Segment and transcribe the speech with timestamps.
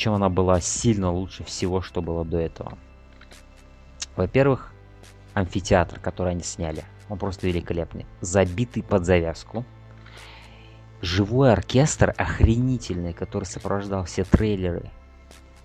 [0.00, 2.78] Причем она была сильно лучше всего, что было до этого.
[4.16, 4.72] Во-первых,
[5.34, 8.06] амфитеатр, который они сняли, он просто великолепный.
[8.22, 9.62] Забитый под завязку.
[11.02, 14.90] Живой оркестр охренительный, который сопровождал все трейлеры.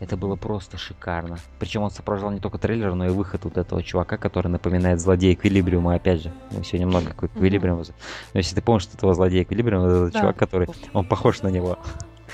[0.02, 1.38] Это было просто шикарно.
[1.58, 5.33] Причем он сопровождал не только трейлер, но и выход вот этого чувака, который напоминает злодея
[5.33, 6.33] Эквилибриума, опять же.
[6.52, 7.83] Мы сегодня много Эквилибриума.
[8.33, 10.19] Но если ты помнишь этого злодея Эквилибриума, это Да.
[10.19, 10.67] чувак, который...
[10.91, 11.80] Он похож на него.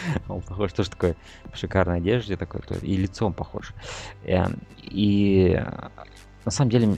[0.28, 1.16] Он похож тоже такой
[1.52, 3.74] в шикарной одежде такой, и лицом похож.
[4.24, 5.90] Эм, И э,
[6.46, 6.98] на самом деле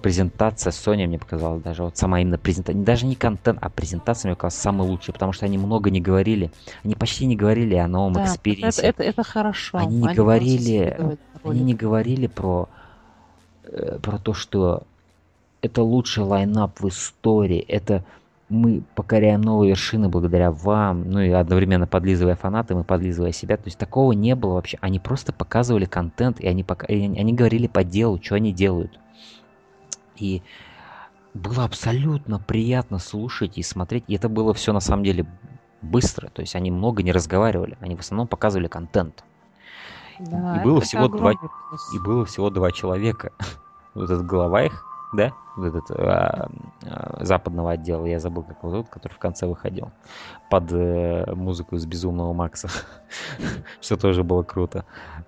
[0.00, 4.36] презентация Sony мне показалась даже, вот сама именно презентация, даже не контент, а презентация мне
[4.36, 6.50] показалась самой лучшей, потому что они много не говорили,
[6.82, 8.82] они почти не говорили о новом Да, experience е.
[8.82, 9.78] это, это, это хорошо.
[9.78, 12.68] Они не просто говорили- Они не говорили про,
[13.62, 14.82] э, про то, что
[15.60, 18.04] это лучший lineup в истории, это
[18.52, 23.56] мы покоряем новые вершины благодаря вам, ну и одновременно подлизывая фанатам и подлизывая себя.
[23.56, 24.78] То есть такого не было вообще.
[24.80, 26.86] Они просто показывали контент, и они, пока...
[26.86, 29.00] и они говорили по делу, что они делают.
[30.16, 30.42] И
[31.34, 34.04] было абсолютно приятно слушать и смотреть.
[34.06, 35.26] И это было все на самом деле
[35.80, 36.28] быстро.
[36.28, 37.76] То есть они много не разговаривали.
[37.80, 39.24] Они в основном показывали контент.
[40.20, 41.94] Да, и было всего два- плюс.
[41.94, 43.32] И было всего два человека.
[43.94, 45.32] Вот этот глава их, да?
[45.56, 46.50] Вот этот а,
[46.86, 49.90] а, западного отдела, я забыл, как его зовут, который в конце выходил.
[50.50, 52.68] Под э, музыку из Безумного Макса.
[53.80, 54.84] Что тоже было круто.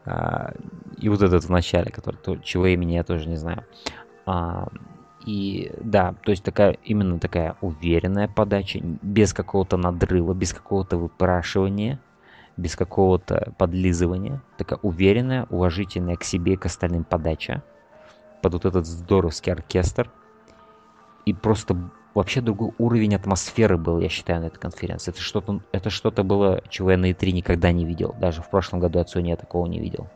[0.07, 0.53] А,
[0.97, 3.65] И вот этот в начале, который, то- чего имени я тоже не знаю.
[4.27, 4.69] А,
[5.27, 11.99] И да, то есть такая именно такая уверенная подача, без какого-то надрыва, без какого-то выпрашивания,
[12.57, 14.41] без какого-то подлизывания.
[14.57, 17.63] Такая уверенная, уважительная к себе и к остальным подача.
[18.45, 20.11] Под вот этот здоровский оркестр.
[21.25, 21.79] И просто
[22.13, 25.13] вообще другой уровень атмосферы был, я считаю, на этой конференции.
[25.13, 28.15] Это что-то, это что-то было, чего я на E3 никогда не видел.
[28.21, 30.09] Даже в прошлом году от Sony я такого не видел.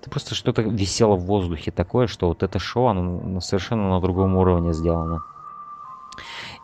[0.00, 4.36] Это просто что-то висело в воздухе такое, что вот это шоу, оно совершенно на другом
[4.36, 5.22] уровне сделано.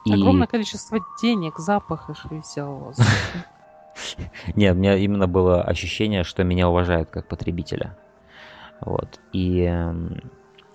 [0.06, 0.14] И...
[0.14, 3.10] Огромное количество денег, запах еще висел в воздухе.
[4.56, 7.98] Нет, у меня именно было ощущение, что меня уважают как потребителя.
[8.80, 9.20] Вот.
[9.34, 10.32] И эм,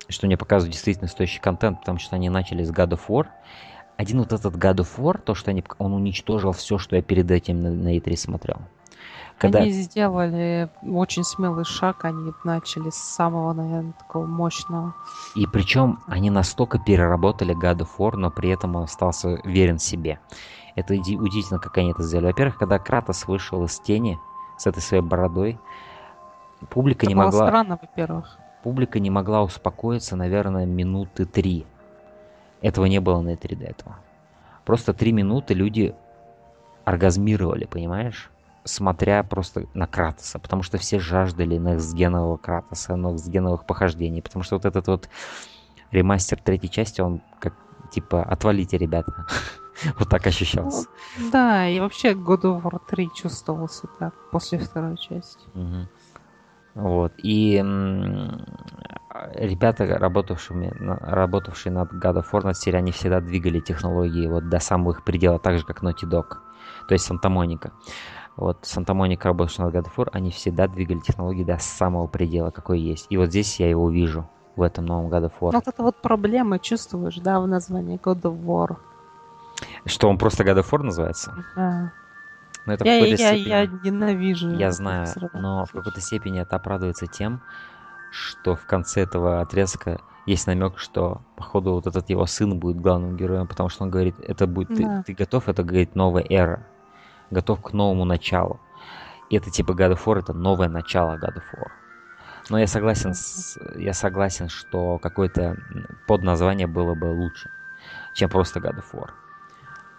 [0.09, 3.27] что мне показывают действительно стоящий контент, потому что они начали с God of War.
[3.97, 7.29] Один вот этот God of War, то, что они, он уничтожил все, что я перед
[7.31, 8.57] этим на, на E3 смотрел.
[9.37, 14.95] Когда, Они сделали очень смелый шаг, они начали с самого, наверное, такого мощного.
[15.35, 20.19] И причем они настолько переработали God of War, но при этом он остался верен себе.
[20.75, 22.27] Это удивительно, как они это сделали.
[22.27, 24.19] Во-первых, когда Кратос вышел из тени
[24.57, 25.59] с этой своей бородой,
[26.69, 27.47] публика Это не было могла...
[27.47, 28.39] странно, во-первых.
[28.63, 31.65] Публика не могла успокоиться, наверное, минуты три.
[32.61, 33.97] Этого не было на E3 до этого.
[34.65, 35.95] Просто три минуты люди
[36.85, 38.29] оргазмировали, понимаешь?
[38.63, 44.65] Смотря просто на Кратоса, потому что все жаждали некстгенового Кратоса, некстгеновых похождений, потому что вот
[44.65, 45.09] этот вот
[45.91, 47.53] ремастер третьей части, он как
[47.91, 49.25] типа отвалите, ребята.
[49.99, 50.87] Вот так ощущался.
[51.31, 55.45] Да, и вообще God of War 3 чувствовался так после второй части.
[56.77, 57.11] Вот.
[57.17, 58.45] И м,
[59.33, 60.71] ребята, работавшими,
[61.01, 65.41] работавшие над God of War, над серией, они всегда двигали технологии вот до самых пределов,
[65.41, 66.37] так же, как Naughty Dog.
[66.87, 67.71] То есть Санта-Моника.
[68.35, 72.79] Вот Санта-Моника, работавшая над God of War, они всегда двигали технологии до самого предела, какой
[72.79, 73.07] есть.
[73.09, 75.53] И вот здесь я его вижу, в этом новом God of War.
[75.53, 78.77] Вот это вот проблема, чувствуешь, да, в названии God of War.
[79.85, 81.33] Что он просто God of War называется?
[81.55, 81.91] Да.
[82.67, 84.49] Ну, это в Я, какой-то я, степени- я ненавижу.
[84.49, 87.41] Я знаю, но в какой-то степени это оправдывается тем,
[88.11, 93.15] что в конце этого отрезка есть намек, что походу вот этот его сын будет главным
[93.15, 95.01] героем, потому что он говорит, это будет, ты, Да.
[95.03, 96.67] ты готов, это говорит новая эра,
[97.31, 98.59] готов к новому началу.
[99.29, 101.69] И это типа God of War, это новое начало God of War.
[102.49, 105.55] Но я согласен, с, я согласен, что какое-то
[106.05, 107.49] подназвание было бы лучше,
[108.13, 109.09] чем просто God of War.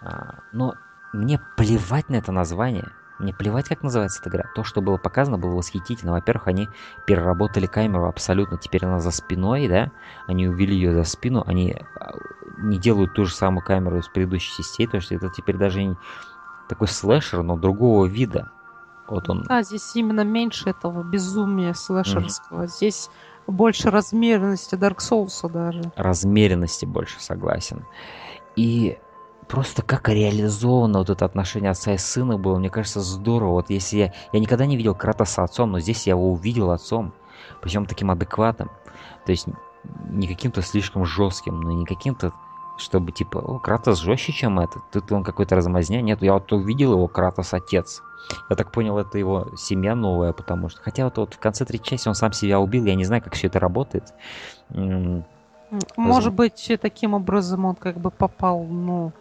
[0.01, 0.75] А, но
[1.13, 2.89] мне плевать на это название.
[3.19, 4.45] Мне плевать, как называется эта игра.
[4.55, 6.13] То, что было показано, было восхитительно.
[6.13, 6.69] Во-первых, они
[7.05, 8.57] переработали камеру абсолютно.
[8.57, 9.91] Теперь она за спиной, да?
[10.25, 11.43] Они увели ее за спину.
[11.45, 12.13] Они а,
[12.57, 15.97] не делают ту же самую камеру из предыдущих частей, то есть это теперь даже не
[16.69, 18.51] такой слэшер, но другого вида.
[19.07, 19.43] Вот он.
[19.43, 22.67] Да, здесь именно меньше этого безумия слэшерского.
[22.67, 23.09] Здесь
[23.47, 25.81] больше размеренности Dark Souls даже.
[25.95, 27.85] Размеренности больше согласен.
[28.55, 28.97] И
[29.49, 33.53] просто как реализовано вот это отношение отца и сына было, мне кажется, здорово.
[33.53, 34.13] Вот если я...
[34.31, 37.11] Я никогда не видел Кратоса отцом, но здесь я его увидел отцом.
[37.61, 38.69] Причем таким адекватным.
[39.25, 39.47] То есть
[40.09, 42.31] не каким-то слишком жестким, но не каким-то
[42.77, 44.81] чтобы типа, о, Кратос жестче, чем этот.
[44.91, 45.99] Тут он какой-то размазня.
[46.01, 48.01] Нет, я вот увидел его Кратос отец.
[48.49, 50.81] Я так понял, это его семья новая, потому что...
[50.81, 53.33] Хотя вот, вот в конце третьей части он сам себя убил, я не знаю, как
[53.33, 54.13] все это работает.
[55.97, 59.11] Может быть, таким образом он как бы попал, ну,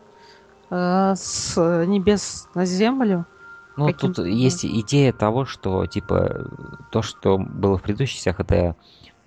[0.70, 1.56] э, с
[1.86, 3.26] небес на землю.
[3.76, 6.50] Ну, тут есть идея того, что, типа,
[6.90, 8.74] то, что было в предыдущих частях, это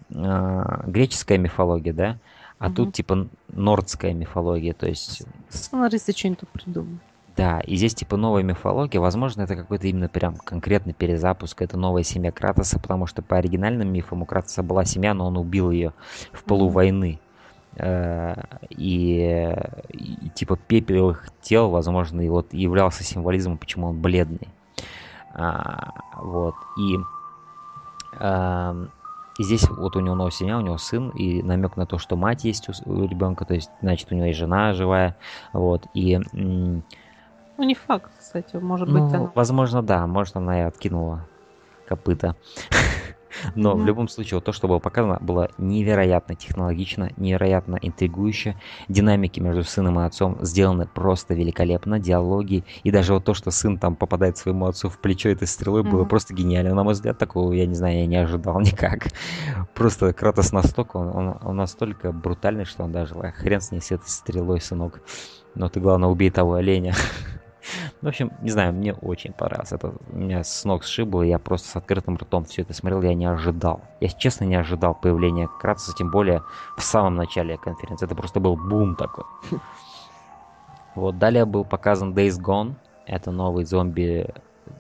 [0.09, 2.17] э, греческая мифология, да?
[2.59, 2.75] А угу.
[2.75, 5.23] тут, типа, нордская мифология, то есть...
[5.49, 6.99] Сценаристы что-нибудь придумали.
[7.38, 8.99] Да, и здесь типа новая мифология.
[8.99, 11.61] Возможно, это какой-то именно прям конкретный перезапуск.
[11.61, 15.38] Это новая семья Кратоса, потому что по оригинальным мифам у Кратоса была семья, но он
[15.38, 15.93] убил ее
[16.33, 17.19] в полу войны.
[17.77, 18.35] Э,
[18.69, 19.56] и,
[19.89, 24.50] и типа пепел их тел, возможно, и вот являлся символизмом, почему он бледный.
[25.33, 26.56] А, вот.
[26.77, 26.97] И,
[28.19, 28.75] а,
[29.38, 32.15] и здесь вот у него новая семья, у него сын, и намек на то, что
[32.15, 35.17] мать есть у, у ребенка, то есть, значит, у него и жена живая.
[35.53, 35.88] Вот.
[35.94, 36.19] И
[37.62, 39.31] ну, не факт, кстати, может ну, быть, она...
[39.35, 41.25] Возможно, да, может, она и откинула
[41.88, 42.35] копыта.
[43.56, 43.81] Но mm-hmm.
[43.81, 48.56] в любом случае, вот то, что было показано, было невероятно технологично, невероятно интригующе.
[48.88, 52.63] Динамики между сыном и отцом сделаны просто великолепно, диалоги.
[52.83, 55.89] И даже вот то, что сын там попадает своему отцу в плечо этой стрелой, mm-hmm.
[55.89, 56.74] было просто гениально.
[56.74, 59.07] На мой взгляд, такого, я не знаю, я не ожидал никак.
[59.74, 63.92] Просто Кратос настолько, он, он, он настолько брутальный, что он даже, хрен с ней с
[63.92, 65.01] этой стрелой, сынок.
[65.56, 66.94] Но ты, главное, убей того оленя.
[68.02, 69.72] В общем, не знаю, мне очень понравилось.
[69.72, 73.25] Это меня с ног сшибло, я просто с открытым ртом все это смотрел, я не
[73.25, 73.81] ожидал.
[74.00, 76.44] Я, честно, не ожидал появления Кратоса, тем более
[76.78, 78.06] в самом начале конференции.
[78.06, 79.25] Это просто был бум такой.
[80.96, 82.74] Вот, далее был показан Days Gone.
[83.06, 84.28] Это новый зомби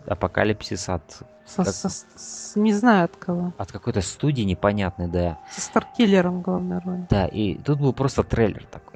[0.07, 1.03] апокалипсис от...
[1.45, 1.73] Со, как...
[1.73, 3.53] со, с, не знаю от кого.
[3.57, 5.39] От какой-то студии непонятной, да.
[5.51, 7.07] Со Старкиллером главной роли.
[7.09, 8.90] Да, и тут был просто трейлер такой.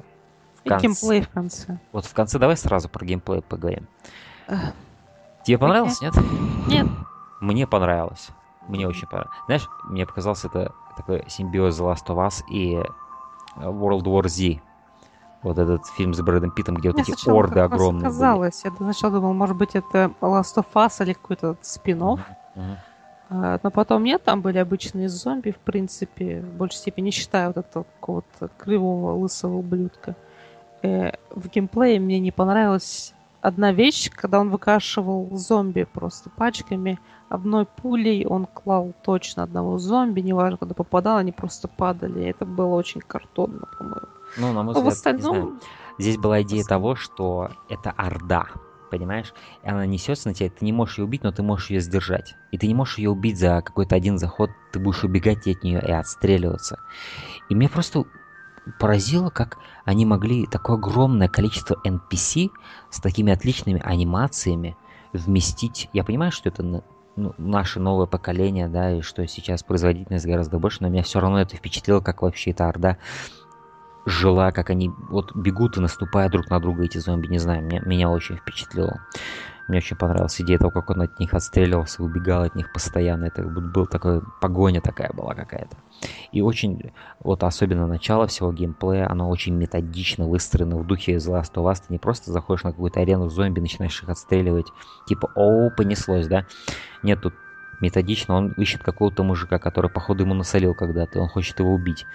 [0.66, 0.86] И конце.
[0.86, 1.78] геймплей в конце.
[1.92, 3.86] Вот в конце давай сразу про геймплей поговорим.
[5.44, 6.14] Тебе понравилось, нет?
[6.66, 6.88] Нет.
[7.40, 8.30] Мне понравилось.
[8.66, 9.36] Мне очень понравилось.
[9.46, 12.84] Знаешь, мне показалось это такой симбиоз The Last of Us и э,
[13.60, 14.60] World War Z.
[15.42, 18.64] Вот этот фильм с Брэдом Питом, где вот эти орды огромные казалось.
[18.64, 22.18] Я сначала думал, может быть, это Last of Us или какой-то спин uh-huh.
[22.56, 23.60] Uh-huh.
[23.62, 27.58] Но потом нет, там были обычные зомби, в принципе, в большей степени, не считая вот
[27.58, 30.16] этого какого-то кривого лысого ублюдка.
[30.82, 36.98] Э, в геймплее мне не понравилась одна вещь, когда он выкашивал зомби просто пачками.
[37.28, 42.24] Одной пулей он клал точно одного зомби, неважно, когда попадал, они просто падали.
[42.24, 44.08] Это было очень картонно, по-моему.
[44.36, 45.60] Ну, на мой взгляд, в остальном...
[45.98, 48.48] Здесь была идея того, что это орда,
[48.90, 49.32] понимаешь?
[49.62, 52.34] И она несется на тебя, ты не можешь ее убить, но ты можешь ее сдержать.
[52.52, 55.80] И ты не можешь ее убить за какой-то один заход, ты будешь убегать от нее
[55.80, 56.78] и отстреливаться.
[57.48, 58.04] И мне просто
[58.78, 62.50] поразило, как они могли такое огромное количество NPC
[62.90, 64.76] с такими отличными анимациями
[65.12, 65.88] вместить.
[65.92, 66.62] Я понимаю, что это
[67.16, 71.40] ну, наше новое поколение, да, и что сейчас производительность гораздо больше, но меня все равно
[71.40, 72.98] это впечатлило, как вообще эта орда
[74.04, 77.80] жила, как они вот бегут и наступают друг на друга, эти зомби, не знаю, меня,
[77.80, 79.00] меня очень впечатлило.
[79.68, 83.24] Мне очень понравилась идея того, как он от них отстреливался, убегал от них постоянно.
[83.24, 85.76] Это был такой, погоня такая была какая-то.
[86.30, 91.54] И очень, вот особенно начало всего геймплея, оно очень методично выстроено в духе The Last
[91.54, 91.82] of Us.
[91.86, 94.66] Ты не просто заходишь на какую-то арену зомби, начинаешь их отстреливать,
[95.06, 96.46] типа, о, понеслось, да?
[97.02, 97.34] Нет, тут
[97.80, 102.06] методично он ищет какого-то мужика, который, походу, ему насолил когда-то, и он хочет его убить.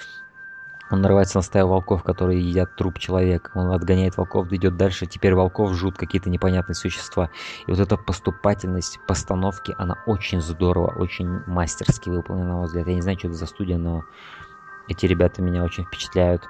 [0.91, 3.51] Он нарывается на стаю волков, которые едят труп человека.
[3.55, 5.05] Он отгоняет волков, идет дальше.
[5.05, 7.29] Теперь волков жут какие-то непонятные существа.
[7.65, 12.87] И вот эта поступательность постановки, она очень здорово, очень мастерски выполнена, на мой взгляд.
[12.87, 14.03] Я не знаю, что это за студия, но
[14.89, 16.43] эти ребята меня очень впечатляют.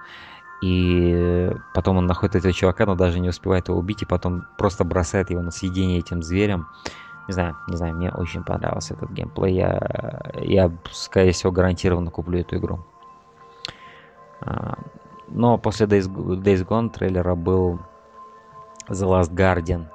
[0.63, 4.83] И потом он находит этого чувака, но даже не успевает его убить, и потом просто
[4.83, 6.67] бросает его на съедение этим зверям.
[7.27, 9.55] Не знаю, не знаю, мне очень понравился этот геймплей.
[9.55, 12.86] Я, я скорее всего, гарантированно куплю эту игру.
[15.27, 17.79] Но после Days, Days Gone трейлера был
[18.89, 19.86] The Last Guardian.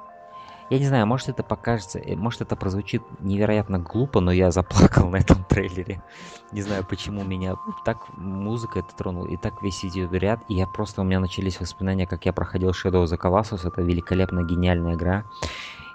[0.69, 5.09] Я не знаю, может это покажется, э, может это прозвучит невероятно глупо, но я заплакал
[5.09, 6.03] на этом трейлере.
[6.51, 10.67] Не знаю, почему меня так музыка это тронула, и так весь идет ряд, и я
[10.67, 14.95] просто, у меня начались воспоминания, как я проходил Shadow of the Colossus, это великолепно гениальная
[14.95, 15.23] игра.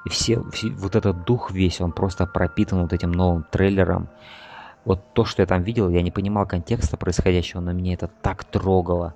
[0.07, 4.09] И все, все, вот этот дух весь, он просто пропитан вот этим новым трейлером.
[4.85, 8.45] Вот то, что я там видел, я не понимал контекста происходящего, но меня это так
[8.45, 9.15] трогало.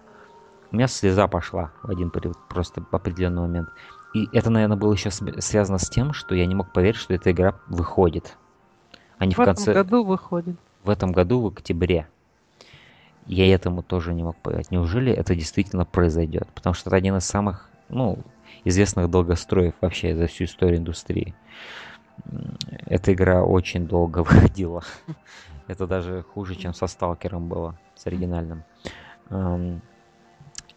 [0.71, 3.69] У меня слеза пошла в один просто определенный момент.
[4.15, 7.33] И это, наверное, было еще связано с тем, что я не мог поверить, что эта
[7.33, 8.37] игра выходит.
[9.19, 9.73] А не в, в конце...
[9.73, 10.57] этом году выходит.
[10.85, 12.07] В этом году, в октябре.
[13.27, 14.71] Я этому тоже не мог поверить.
[14.71, 16.49] Неужели это действительно произойдет?
[16.55, 18.19] Потому что это один из самых, ну,
[18.65, 21.35] известных долгостроев вообще за всю историю индустрии.
[22.87, 24.85] Эта игра очень долго выходила.
[25.67, 28.63] Это даже хуже, чем со Сталкером было, с оригинальным.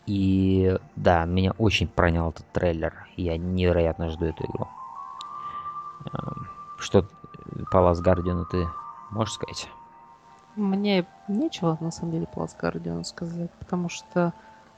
[0.05, 3.08] И да, меня очень пронял этот трейлер.
[3.15, 4.67] Я невероятно жду эту игру.
[6.79, 7.05] Что
[7.72, 8.67] по Last Guardian ты
[9.12, 9.69] можешь сказать?
[10.55, 14.34] Мне нечего на самом деле по Last Guardian сказать, потому что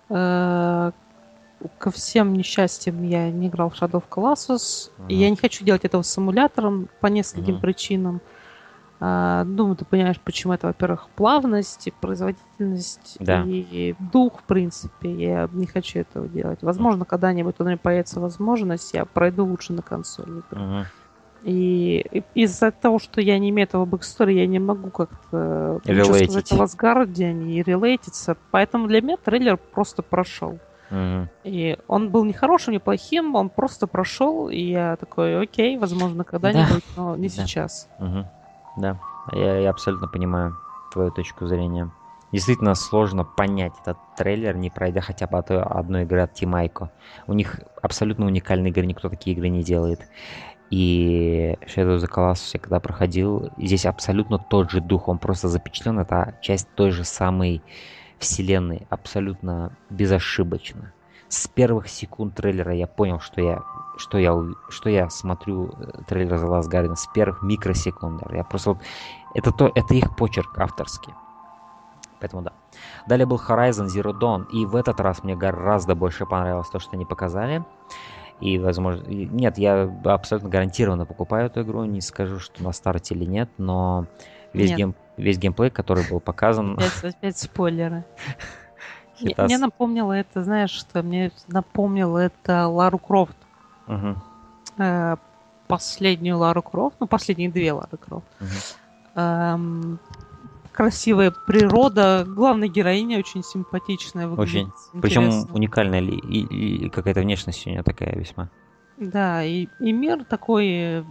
[0.10, 0.91] э,
[1.77, 4.91] ко всем несчастьям я не играл в Shadow of Colossus.
[4.98, 5.08] Uh-huh.
[5.08, 7.62] И я не хочу делать этого с симулятором по нескольким uh-huh.
[7.62, 8.15] причинам.
[8.18, 8.40] А,
[9.01, 13.43] думаю, ты понимаешь, почему это, во-первых, плавность и производительность да.
[13.48, 15.12] и дух, в принципе.
[15.12, 16.60] Я не хочу этого делать.
[16.62, 20.43] Возможно, когда-нибудь у меня появится возможность, я пройду лучше на консоли.
[20.51, 20.86] Uh-huh.
[21.43, 22.05] И,
[22.36, 27.48] из-за того, что я не имею этого backstory, я не могу как-то о Last Guardian
[27.48, 28.38] е и relate иться.
[28.51, 30.60] Поэтому для меня трейлер просто прошел.
[30.91, 31.27] Mm-hmm.
[31.46, 36.24] И он был не хорошим, не плохим, он просто прошел, и я такой, окей, возможно,
[36.24, 37.01] когда-нибудь, да.
[37.01, 37.34] но не да.
[37.34, 37.89] сейчас.
[37.98, 38.25] Mm-hmm.
[38.78, 39.00] Да,
[39.32, 40.58] я, я абсолютно понимаю
[40.92, 41.92] твою точку зрения.
[42.32, 46.91] Действительно сложно понять этот трейлер, не пройдя хотя бы от одной игры от Team Ico.
[47.28, 50.08] У них абсолютно уникальные игры, никто такие игры не делает.
[50.70, 55.50] И Shadow of the Colossus я когда проходил, здесь абсолютно тот же дух, он просто
[55.50, 57.62] запечатлен, это часть той же самой
[58.20, 60.94] вселенной, абсолютно безошибочно.
[61.28, 63.62] С первых секунд трейлера я понял, что я,
[64.01, 64.36] что я,
[64.70, 68.24] что я смотрю э, трейлер The Last Guardian с первых микросекунд.
[68.31, 68.79] Я просто вот,
[69.34, 71.13] это, то, это их почерк авторский.
[72.20, 72.53] Поэтому да.
[73.08, 74.48] Далее был Horizon Zero Dawn.
[74.51, 77.63] И в этот раз мне гораздо больше понравилось то, что они показали.
[78.39, 79.03] И, возможно...
[79.08, 81.84] Нет, я абсолютно гарантированно покупаю эту игру.
[81.86, 84.08] Не скажу, что на старте или нет, но
[84.53, 84.96] весь, гейм...
[85.17, 86.74] весь геймплей, который был показан...
[86.77, 88.03] Опять, опять спойлеры.
[89.38, 93.38] Мне напомнило это, знаешь, что мне напомнило это Лару Крофт.
[93.88, 95.19] Угу.
[95.67, 98.27] Последнюю Лару Крофт, ну, последние две Лары Крофт.
[98.39, 99.21] Угу.
[99.21, 100.00] Эм,
[100.71, 104.27] красивая природа, главная героиня очень симпатичная.
[104.27, 104.71] Очень.
[105.01, 108.50] Причем уникальная и, и, и какая-то внешность у нее такая весьма.
[108.97, 111.05] Да, и, и мир такой,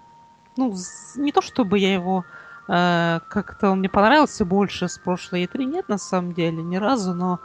[0.56, 0.74] ну,
[1.16, 2.24] не то чтобы я его
[2.68, 7.14] э, как-то он мне понравился больше с прошлой E3, нет, на самом деле, ни разу,
[7.14, 7.40] но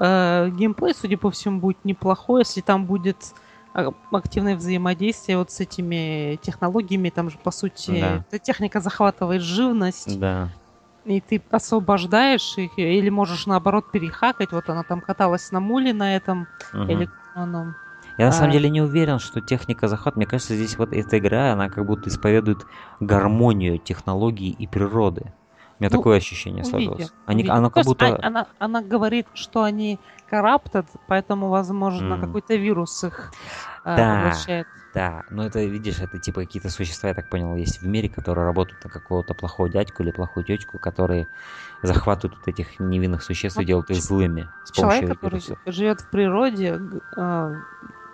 [0.00, 3.34] э, геймплей, судя по всему, будет неплохой, если там будет
[3.72, 8.24] активное взаимодействие вот с этими технологиями, там же, по сути, да.
[8.28, 10.18] эта техника захватывает живность.
[10.18, 10.50] Да
[11.04, 14.52] и ты освобождаешь их, или можешь наоборот перехакать.
[14.52, 16.84] Вот она там каталась на муле на этом угу.
[16.84, 17.74] электронном.
[18.18, 18.52] Я на самом а...
[18.52, 20.16] деле не уверен, что техника захват.
[20.16, 22.66] Мне кажется, здесь вот эта игра, она как будто исповедует
[23.00, 25.32] гармонию технологий и природы.
[25.78, 27.10] У меня ну, такое ощущение сложилось.
[27.24, 28.14] Они, она как будто...
[28.14, 29.98] А, она, она говорит, что они
[30.30, 32.20] corrupted, поэтому, возможно, mm.
[32.20, 33.32] какой-то вирус их
[33.84, 34.66] э, да, обращает.
[34.94, 38.44] Да, но это, видишь, это типа какие-то существа, я так понял, есть в мире, которые
[38.44, 41.28] работают на какого-то плохого дядьку или плохую тетку, которые
[41.82, 44.48] захватывают вот этих невинных существ и делают их злыми.
[44.64, 46.80] С человек, который живет в природе,
[47.16, 47.54] э,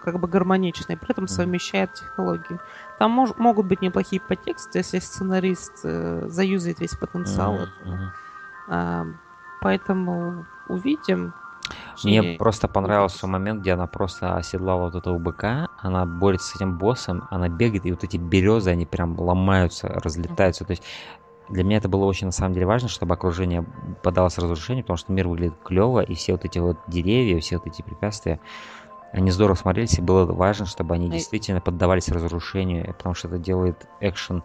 [0.04, 1.28] как бы гармонично, и при этом mm.
[1.28, 2.61] совмещает технологии.
[2.99, 7.62] Там мож, могут быть неплохие подтексты, если сценарист э, заюзает весь потенциал mm-hmm.
[7.62, 8.12] этого.
[8.68, 9.06] А,
[9.61, 11.35] поэтому увидим.
[12.04, 12.37] Мне и...
[12.37, 17.25] просто понравился момент, где она просто оседлала вот этого быка, она борется с этим боссом,
[17.30, 20.64] она бегает, и вот эти березы, они прям ломаются, разлетаются.
[20.64, 20.82] То есть
[21.49, 23.64] для меня это было очень на самом деле важно, чтобы окружение
[24.02, 27.66] подалось разрушению, потому что мир выглядит клево, и все вот эти вот деревья, все вот
[27.66, 28.40] эти препятствия,
[29.12, 33.87] они здорово смотрелись, и было важно, чтобы они действительно поддавались разрушению, потому что это делает
[34.00, 34.42] экшен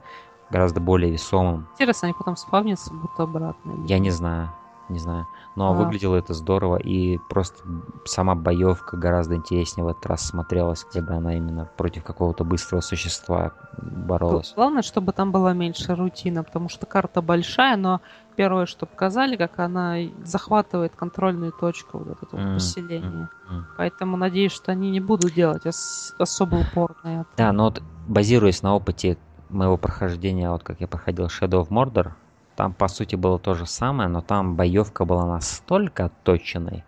[0.50, 1.68] гораздо более весомым.
[1.74, 3.74] Интересно, они потом спавнятся будто обратно.
[3.88, 4.52] Я не знаю.
[4.92, 5.28] Не знаю.
[5.56, 5.74] Но А.
[5.74, 7.58] выглядело это здорово, и просто
[8.06, 13.52] сама боевка гораздо интереснее в этот раз смотрелась, когда она именно против какого-то быстрого существа
[13.78, 14.54] боролась.
[14.56, 18.02] Главное, чтобы там была меньше рутина, потому что карта большая, но
[18.36, 23.30] первое, что показали, как она захватывает контрольную точку вот это вот М, поселение.
[23.50, 23.66] М.
[23.78, 27.30] Поэтому надеюсь, что они не будут делать ос- особо упор на это.
[27.38, 29.18] Да, но вот базируясь на опыте
[29.50, 32.14] моего прохождения, вот как я проходил Shadow of Mordor,
[32.62, 36.84] там по сути было то же самое, но там боевка была настолько отточенной,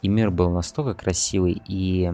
[0.00, 2.08] и мир был настолько красивый, и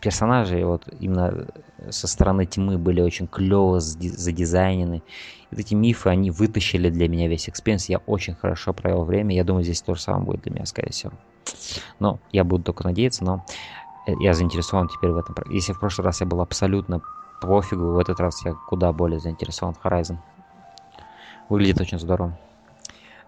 [0.00, 1.46] персонажи вот именно
[1.88, 5.04] со стороны тьмы были очень клево задизайнены.
[5.52, 7.88] И эти мифы, они вытащили для меня весь experience.
[7.88, 9.36] Я очень хорошо провел время.
[9.36, 11.12] Я думаю, здесь то же самое будет для меня, скорее всего.
[12.00, 13.46] Но я буду только надеяться, но
[14.08, 15.36] э, я заинтересован теперь в этом.
[15.48, 17.02] Если в прошлый раз я был абсолютно
[17.40, 20.16] пофигу, в этот раз я куда более заинтересован в Horizon.
[21.48, 22.38] Выглядит очень здорово.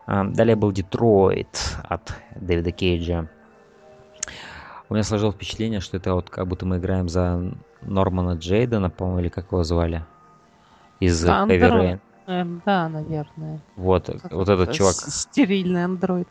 [0.06, 3.28] А, Далее был Детройт от Дэвида Кейджа.
[4.88, 7.52] У меня сложилось впечатление, что это вот как будто мы играем за
[7.82, 10.04] Нормана Джейдена, по-моему, или как его звали.
[11.00, 11.58] Из Heavy.
[11.58, 12.00] Rain.
[12.26, 13.60] Эм, да, наверное.
[13.76, 16.28] Вот, вот этот чувак, Стерильный андроид.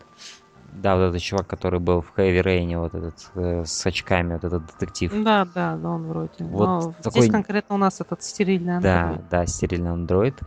[0.72, 4.44] да, вот этот чувак, который был в Heavy Rain, вот этот э, с очками, вот
[4.44, 5.12] этот детектив.
[5.24, 6.32] Да, да, да, он вроде.
[6.40, 9.22] Вот Но такой- Здесь конкретно у нас этот стерильный андроид.
[9.30, 10.40] Да, да, стерильный андроид.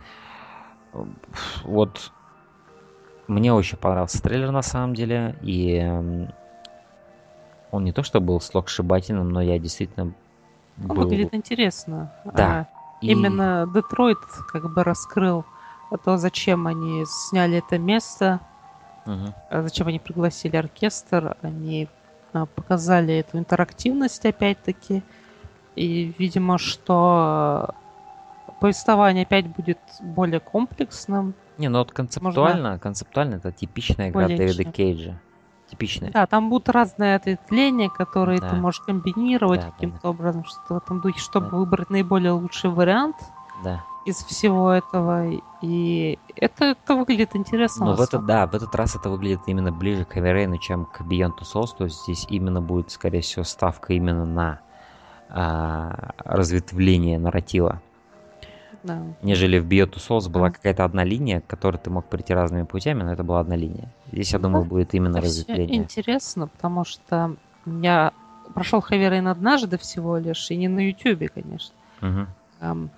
[1.63, 2.11] Вот
[3.27, 5.79] мне очень понравился трейлер на самом деле, и
[7.71, 10.13] он не то что был слогсшибательным, но я действительно
[10.87, 11.03] Он был...
[11.03, 12.09] выглядит интересно.
[12.23, 12.65] Да, А,
[13.01, 14.19] и- Именно Детройт
[14.51, 15.45] как бы раскрыл
[16.03, 18.39] то, зачем они сняли это место,
[19.49, 21.87] а зачем они пригласили оркестр, они
[22.33, 25.03] а, показали эту интерактивность опять-таки.
[25.75, 27.73] И, видимо, что
[28.59, 31.33] повествование опять будет более комплексным.
[31.57, 34.71] Не, ну вот концептуально, концептуально это типичная игра Более Дэвида.
[34.71, 35.19] Кейджа.
[35.69, 36.11] Типичная.
[36.11, 38.49] Да, там будут разные ответвления, которые Да.
[38.49, 41.57] ты можешь комбинировать Да, да, каким-то образом, что-то в этом духе, чтобы Да.
[41.57, 43.17] выбрать наиболее лучший вариант
[43.63, 43.83] Да.
[44.05, 45.29] из всего этого.
[45.61, 47.85] И это, это выглядит интересно.
[47.85, 50.85] Но на в этот, да, в этот раз это выглядит именно ближе к Rain, чем
[50.85, 51.75] к Beyond Two Souls.
[51.77, 54.59] То есть здесь именно будет, скорее всего, ставка именно на
[55.29, 57.81] а, разветвление нарратива.
[58.87, 59.01] Да.
[59.21, 63.03] Нежели в Two Souls была какая-то одна линия, к которой ты мог прийти разными путями,
[63.03, 63.89] но это была одна линия.
[64.11, 65.75] Здесь, я думаю, Да, будет именно разветвление.
[65.77, 68.13] интересно, потому что я
[68.53, 71.75] прошел Heavy Rain однажды всего лишь, и не на YouTube, конечно.
[72.61, 72.89] Ам,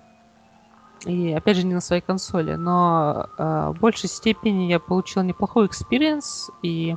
[1.06, 5.66] И опять же не на своей консоли, но а, в большей степени я получил неплохой
[5.66, 6.96] experience и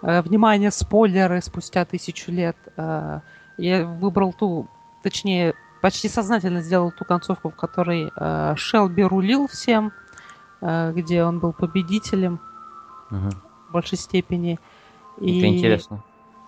[0.00, 2.56] а, внимание, спойлеры спустя тысячу лет.
[2.76, 3.20] а,
[3.58, 4.66] я выбрал ту,
[5.02, 9.92] точнее, почти сознательно сделал ту концовку, в которой а, Шелби рулил всем,
[10.62, 12.40] а, где он был победителем
[13.10, 13.30] Мгм.
[13.68, 14.58] в большей степени.
[15.18, 16.02] Это интересно.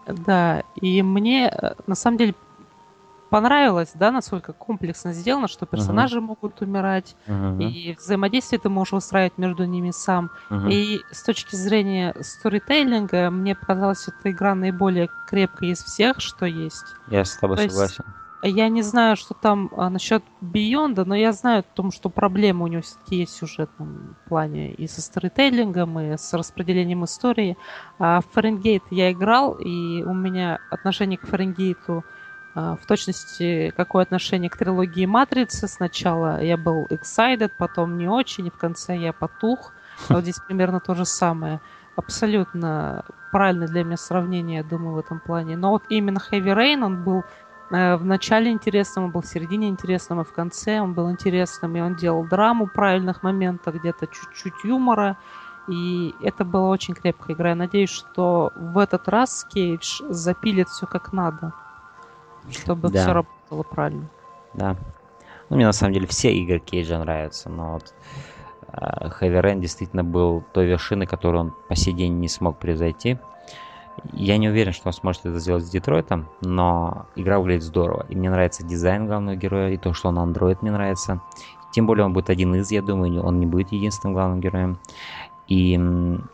[0.07, 2.35] Да, и мне э, на самом деле
[3.31, 7.59] понравилось, да, насколько комплексно сделано, что персонажи могут умирать, Мгм.
[7.61, 10.31] и взаимодействие ты можешь устраивать между ними сам.
[10.51, 10.69] Мгм.
[10.69, 16.85] И с точки зрения сторителлинга, мне показалась эта игра наиболее крепкой из всех, что есть.
[17.09, 18.05] Я с тобой то есть- согласен.
[18.47, 22.65] Я не знаю, что там а, насчет Бионда, но я знаю о том, что проблемы
[22.65, 27.57] у него все-таки есть в сюжетном плане и со сторителлингом, и с распределением истории.
[27.99, 32.05] А в Фаренгейт я играл, и у меня отношение к Фаренгейту
[32.55, 35.67] а, в точности какое отношение к трилогии Матрицы.
[35.67, 39.73] Сначала я был excited, потом не очень, и в конце я потух.
[40.11, 41.63] А вот здесь примерно то же самое.
[41.97, 45.57] Абсолютно правильное для меня сравнение, я думаю, в этом плане.
[45.57, 47.25] Но вот именно Heavy Rain, он был
[47.75, 51.81] в начале интересным, он был в середине интересным, и в конце он был интересным, и
[51.81, 55.17] он делал драму в правильных моментах, где-то чуть-чуть юмора,
[55.67, 57.51] и это была очень крепкая игра.
[57.51, 61.53] Я надеюсь, что в этот раз Кейдж запилит все как надо,
[62.51, 63.03] чтобы Да.
[63.03, 64.09] все работало правильно.
[64.53, 64.77] Да.
[65.49, 67.95] Ну, мне на самом деле все игры Кейджа нравятся, но вот
[68.69, 73.19] а, Heavy Rain действительно был той вершиной, которую он по сей день не смог превзойти.
[74.13, 78.07] Я не уверен, что он сможет это сделать с Детройтом, но игра выглядит здорово.
[78.09, 81.21] И мне нравится дизайн главного героя, и то, что он андроид, мне нравится.
[81.73, 84.79] Тем более он будет один из, я думаю, он не будет единственным главным героем.
[85.47, 85.73] И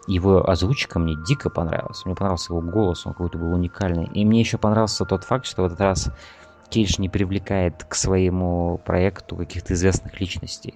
[0.06, 2.04] его озвучка мне дико понравилась.
[2.04, 4.06] Мне понравился его голос, он какой-то был уникальный.
[4.14, 6.12] И мне еще понравился тот факт, что в этот раз
[6.68, 10.74] Кейдж не привлекает к своему проекту каких-то известных личностей.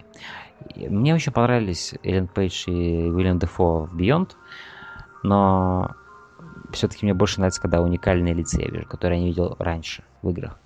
[0.77, 4.31] Мне очень понравились Эллен Пейдж и Уильям Дефо в Beyond,
[5.23, 5.95] но
[6.73, 10.31] все-таки мне больше нравится, когда уникальные лица я вижу, которые я не видел раньше в
[10.31, 10.59] играх.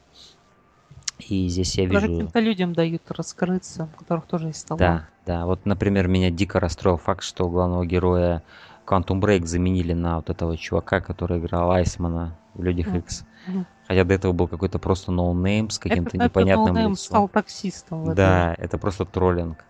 [1.19, 2.01] И здесь я вижу...
[2.01, 4.81] каким-то людям дают раскрыться, у которых тоже есть талант.
[4.81, 5.47] Да, да.
[5.47, 8.43] Вот, например, меня дико расстроил факт, что главного героя
[8.87, 12.95] Quantum Break заменили на вот этого чувака, который играл Айсмана в Людях.
[12.95, 13.25] Икс.
[13.47, 13.67] Мгм.
[13.89, 17.05] Хотя до этого был какой-то просто no-name с каким-то Это- это непонятным no-name лицом.
[17.05, 18.15] стал таксистом.
[18.15, 19.65] Да, это просто троллинг.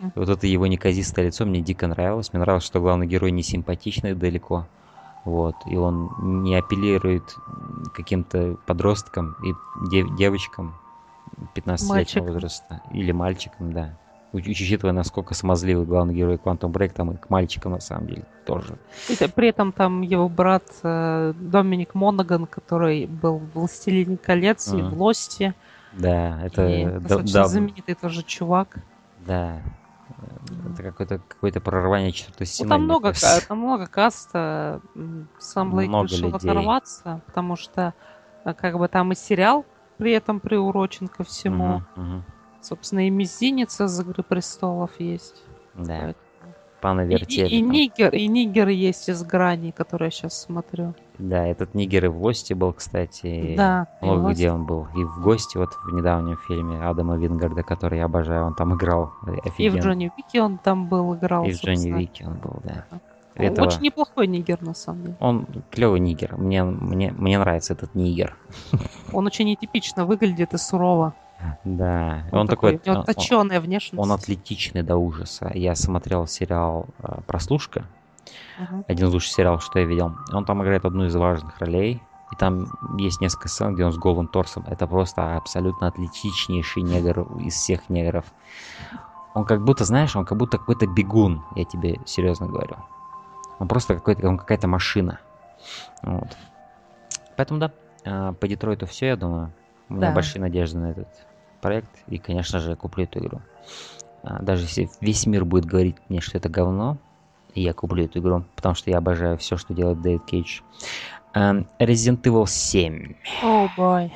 [0.00, 2.32] И вот это его неказистое лицо мне дико нравилось.
[2.32, 4.66] Мне нравилось, что главный герой не симпатичный далеко.
[5.26, 5.56] Вот.
[5.66, 6.08] И он
[6.44, 7.36] не апеллирует
[7.92, 9.52] каким-то подросткам и
[9.90, 10.74] дев- девочкам
[11.54, 12.26] 15-летнего Мальчикам.
[12.26, 12.80] возраста.
[12.92, 13.90] Или мальчикам, да.
[14.32, 18.24] Уч- Учитывая, насколько смазливый главный герой Quantum Break, там и к мальчикам на самом деле
[18.44, 18.76] тоже.
[19.08, 24.76] И при этом там его брат э, Доминик Монаган, который был в «Властелине колец» и
[24.76, 24.90] Мгм.
[24.94, 25.54] в «Лосте».
[25.92, 26.66] Да, это...
[26.68, 28.76] и достаточно да, знаменитый тоже чувак.
[29.26, 29.60] да.
[30.72, 32.68] Это какое-то какое прорывание четвертой Ну, стены.
[32.68, 33.12] там, мне много,
[33.48, 34.80] там много каста.
[35.38, 36.50] Сам Блейк Много решил людей.
[36.50, 37.94] оторваться, потому что
[38.44, 39.64] э, как бы там и сериал
[39.98, 41.82] при этом приурочен ко всему.
[41.96, 42.24] Мгм, мгм.
[42.62, 45.42] Собственно, и мизинец из «Игры престолов» есть.
[45.74, 46.14] Да, Поэтому-
[46.86, 47.60] пана И, и- и.
[47.62, 50.94] Нигер, и Нигер есть из «Грани», который я сейчас смотрю.
[51.18, 53.54] Да, этот Нигер и в гости был, кстати.
[53.56, 54.32] Да, Много вот.
[54.34, 54.86] где он был.
[54.96, 59.10] И в гости вот в недавнем фильме Адама Вингарда, который я обожаю, он там играл
[59.26, 59.80] э, И в офигенно.
[59.80, 61.44] Джонни Уике он там был, играл.
[61.44, 61.90] И в Джонни.
[61.98, 62.84] Вике он был, да.
[63.34, 65.16] Этого- Очень неплохой Нигер, на самом деле.
[65.20, 66.36] Он клевый нигер.
[66.38, 68.36] Мне, мне, мне нравится этот нигер.
[69.12, 71.12] Он очень нетипично выглядит и сурово.
[71.64, 72.24] Да.
[72.32, 74.02] Он, такой, у него он- он- точеная внешность.
[74.02, 75.50] он атлетичный до ужаса.
[75.54, 77.84] Я смотрел сериал э, «Прослушка».
[78.58, 78.84] Мгм.
[78.88, 80.16] один из лучших сериалов, что я видел.
[80.32, 82.02] Он там играет одну из важных ролей.
[82.32, 82.66] И там
[82.98, 84.64] есть несколько сцен, где он с голым торсом.
[84.66, 88.24] Это просто абсолютно атлетичнейший негр из всех негров.
[89.34, 92.76] Он как будто, знаешь, он как будто какой-то бегун, я тебе серьезно говорю.
[93.58, 95.20] Он просто какой-то, он какая-то машина.
[96.02, 96.36] Вот.
[97.36, 97.70] Поэтому да,
[98.04, 99.52] а, по Детройту все, я думаю.
[99.88, 100.14] У меня Да.
[100.14, 101.08] большие надежды на этот
[101.60, 101.90] проект.
[102.08, 103.40] И, конечно же, я куплю эту игру.
[104.22, 106.98] А, Даже если весь мир будет говорить мне, что это говно,
[107.54, 110.60] я куплю эту игру, потому что я обожаю все, что делает Дэвид Кейдж.
[111.34, 113.14] Эм, Resident Evil 7.
[113.42, 114.12] О, бой.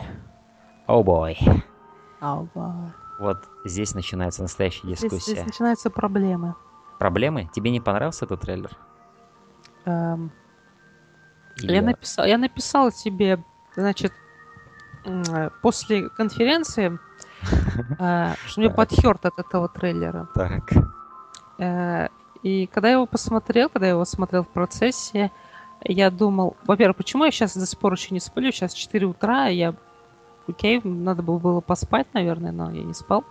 [0.86, 1.38] О бой.
[2.20, 2.92] О, бой.
[3.18, 5.44] Вот здесь начинается настоящая Здесь, здесь дискуссия.
[5.44, 6.54] начинаются проблемы.
[6.98, 7.48] Проблемы?
[7.54, 8.70] Тебе не понравился этот трейлер?
[9.84, 10.30] Эм,
[11.56, 13.42] Или- я, написал, я написал тебе,
[13.76, 14.12] значит,
[15.62, 16.98] после конференции,
[17.98, 20.28] э, что мне подхерт от этого трейлера.
[20.34, 20.70] Так.
[21.58, 22.08] Э,
[22.42, 25.30] И когда я его посмотрел, когда я его смотрел в процессе,
[25.84, 28.50] я думал, во-первых, почему я сейчас до сих пор еще не сплю?
[28.52, 29.74] Сейчас 4 утра, я...
[30.48, 33.24] Окей, надо было, было поспать, наверное, но я не спал.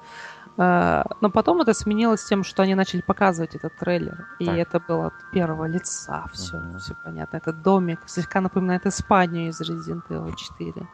[0.58, 4.28] Э, Но потом это сменилось тем, что они начали показывать этот трейлер.
[4.40, 4.58] И Так.
[4.58, 6.26] это было от первого лица.
[6.34, 6.78] Все, Мгм.
[6.80, 7.38] все понятно.
[7.38, 10.88] Этот домик слегка напоминает Испанию из Resident Evil 4.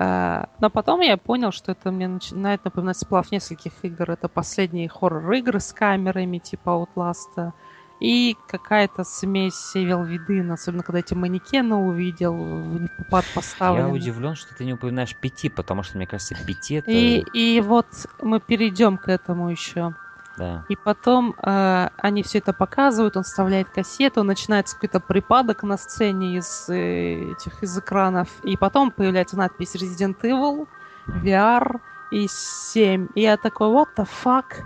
[0.00, 4.10] Э, Но потом я понял, что это мне начинает напоминать сплав нескольких игр.
[4.10, 7.52] Это последние хоррор-игры с камерами типа Outlast.
[8.00, 13.92] И какая-то смесь Evil Within, особенно когда эти манекены увидел, в непопад Я поставлены.
[13.92, 16.90] удивлен, что ты не упоминаешь пяти, потому что, мне кажется, пяти это...
[16.90, 17.88] И, и вот
[18.22, 19.94] мы перейдем к этому еще.
[20.40, 20.64] Да.
[20.70, 26.38] И потом э, они все это показывают, он вставляет кассету, начинается какой-то припадок на сцене
[26.38, 30.66] из э, этих из экранов, и потом появляется надпись Resident Evil,
[31.06, 31.78] VR
[32.10, 33.08] и 7.
[33.14, 34.64] И я такой, what the fuck?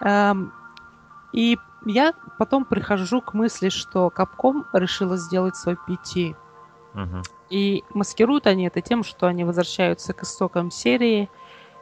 [0.00, 0.52] Эм,
[1.32, 6.34] и я потом прихожу к мысли, что Capcom решила сделать свой PT.
[6.94, 7.22] Мгм.
[7.48, 11.30] И маскируют они это тем, что они возвращаются к истокам серии,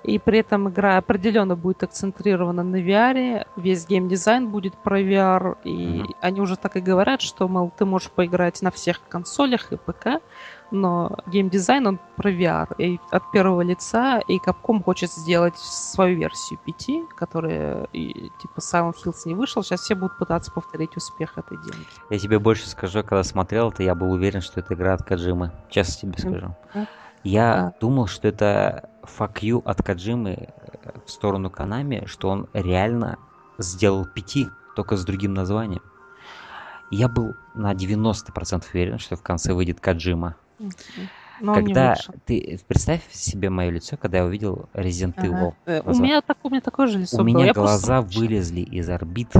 [0.05, 6.01] и при этом игра определенно будет акцентрирована на VR, весь геймдизайн будет про VR, и
[6.03, 6.15] Мгм.
[6.21, 10.21] они уже так и говорят, что, мол, ты можешь поиграть на всех консолях и ПК,
[10.71, 16.59] но геймдизайн, он про VR, и от первого лица, и Capcom хочет сделать свою версию
[16.67, 21.57] PT, которая, и, типа, Silent Hills не вышел, сейчас все будут пытаться повторить успех этой
[21.59, 21.87] демки.
[22.11, 25.51] Я тебе больше скажу, когда смотрел это, я был уверен, что это игра от Каджимы.
[25.71, 26.55] Честно тебе скажу.
[26.75, 26.87] да.
[27.23, 27.73] Я А.
[27.81, 33.19] думал, что это you от Каджимы э, в сторону Канами, что он реально
[33.59, 35.83] сделал пяти, только с другим названием.
[36.91, 40.37] Я был на 90% уверен, что в конце выйдет Каджима.
[41.41, 45.27] Но не когда ты представь себе мое лицо, когда я увидел Resident Ага.
[45.67, 45.81] Evil.
[45.81, 46.03] У Глаза.
[46.03, 47.27] меня, так, у меня такое же лицо У было.
[47.27, 48.21] меня Я просто глаза молчала.
[48.21, 49.33] вылезли из орбит.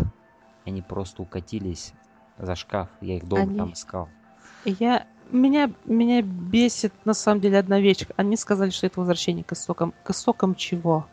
[0.67, 1.93] Они просто укатились
[2.39, 2.89] за шкаф.
[3.01, 4.09] Я их долго Они- там искал.
[4.65, 8.07] Я, меня, меня бесит на самом деле одна вещь.
[8.17, 9.93] Они сказали, что это возвращение к истокам.
[10.05, 11.07] К истокам чего?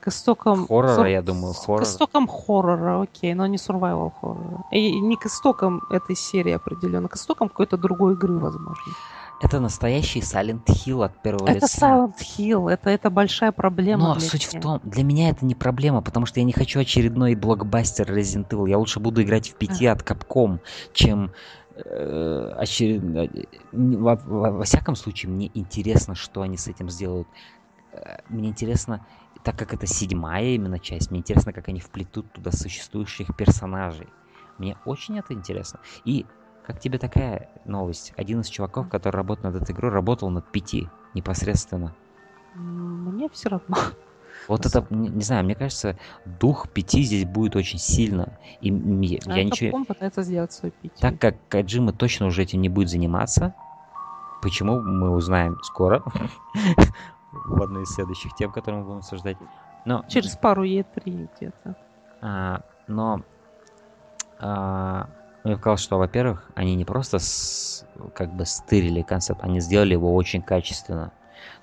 [0.00, 0.66] К истокам...
[0.66, 1.80] Хоррора, сур- я думаю, с- хоррор.
[1.82, 4.64] К истокам хоррора, окей, но не survival хоррора.
[4.72, 8.92] И не к истокам этой серии определенно, к истокам какой-то другой игры, возможно.
[9.40, 11.86] это настоящий Silent Hill от первого Это лица.
[11.86, 14.08] Silent Hill, это, это большая проблема.
[14.08, 14.62] Но для суть в меня.
[14.62, 18.68] том, для меня это не проблема, потому что я не хочу очередной блокбастер Resident Evil.
[18.68, 20.58] Я лучше буду играть в пяти от Capcom,
[20.92, 21.30] чем
[22.58, 27.28] очеред- э, во, во- во всяком случае, мне интересно, что они с этим сделают.
[27.92, 29.06] Э, Мне интересно,
[29.42, 34.14] так как это седьмая именно часть, мне интересно, как они вплетут туда существующих персонажей.
[34.58, 35.80] Мне очень это интересно.
[36.04, 36.26] И
[36.62, 38.12] как тебе такая новость?
[38.16, 41.94] Один из чуваков, который работает над этой игрой, работал над пяти непосредственно.
[42.54, 43.76] Мне все равно.
[44.48, 48.38] Вот это, не, знаю, мне кажется, дух пяти здесь будет очень сильно.
[48.60, 49.84] И я, А я ничего...
[49.84, 50.94] Пытается сделать свой пить.
[51.00, 53.54] Так как Каджима точно уже этим не будет заниматься,
[54.42, 56.02] почему мы узнаем скоро
[57.32, 59.36] в одной из следующих тем, которые мы будем обсуждать.
[59.84, 61.76] Но, Через пару Е3 где-то.
[62.20, 63.22] а, но
[64.38, 65.08] а,
[65.44, 70.14] мне показалось, что, во-первых, они не просто с- как бы стырили концепт, они сделали его
[70.14, 71.12] очень качественно.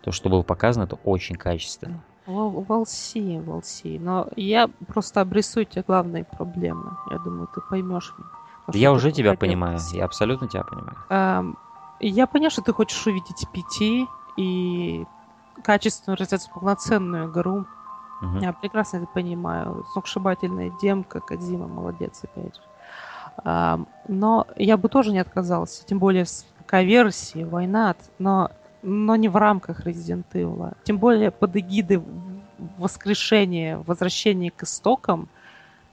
[0.01, 2.03] То, что было показано, это очень качественно.
[2.29, 3.97] We'll, we'll see, we'll see.
[3.99, 6.91] Но я просто обрисую тебе главные проблемы.
[7.09, 8.29] Я думаю, ты поймешь меня.
[8.67, 10.97] Да я уже тебя понимаю, я абсолютно тебя понимаю.
[11.09, 11.57] Эм,
[11.99, 15.05] Я понимаю, что ты хочешь увидеть пяти и
[15.63, 17.65] качественную, развиваться полноценную игру.
[18.21, 18.39] Мгм.
[18.39, 19.85] Я прекрасно это понимаю.
[19.93, 22.61] Сногсшибательная демка, Кадзима, молодец, опять же.
[23.43, 29.27] Ам, Но я бы тоже не отказался, тем более с ПК-версии, война, но, но не
[29.29, 30.75] в рамках Resident Evil.
[30.83, 32.01] Тем более под эгидой
[32.77, 35.27] воскрешения, возвращения к истокам,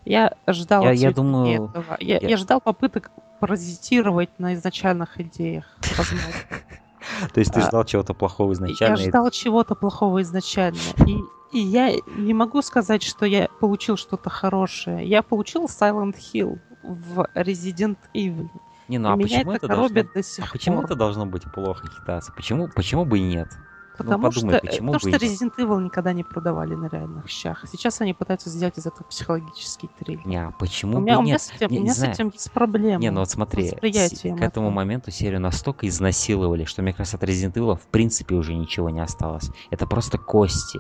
[0.05, 1.97] я ждал Я- я думаю, этого.
[2.01, 5.65] Я, я- я ждал попыток паразитировать на изначальных идеях.
[7.33, 8.97] То есть ты А, ждал чего-то плохого изначально?
[8.99, 10.79] Я ждал чего-то плохого изначально.
[11.07, 11.19] И,
[11.53, 15.07] и я не могу сказать, что я получил что-то хорошее.
[15.07, 18.49] Я получил Silent Hill в Resident Evil.
[18.89, 20.03] Не, ну И а почему это это должно...
[20.05, 20.85] до сих А почему пор.
[20.85, 22.33] это должно быть плохо хитаться?
[22.33, 23.49] Почему, почему бы и нет?
[23.99, 25.27] Потому, ну, подумай, что, почему потому бы что?
[25.27, 27.65] Resident Evil никогда не продавали на реальных щах.
[27.67, 30.27] Сейчас они пытаются сделать из этого психологический триллер.
[30.27, 31.41] Не, а почему у бы меня, и у меня нет?
[31.41, 32.13] с этим, Не- у не меня с знаю.
[32.13, 33.01] этим есть проблема.
[33.01, 34.71] Не, ну вот смотри, с- к этому этого.
[34.71, 39.01] моменту серию настолько изнасиловали, что, мне кажется, от Resident Evil в принципе уже ничего не
[39.01, 39.51] осталось.
[39.71, 40.79] Это просто кости.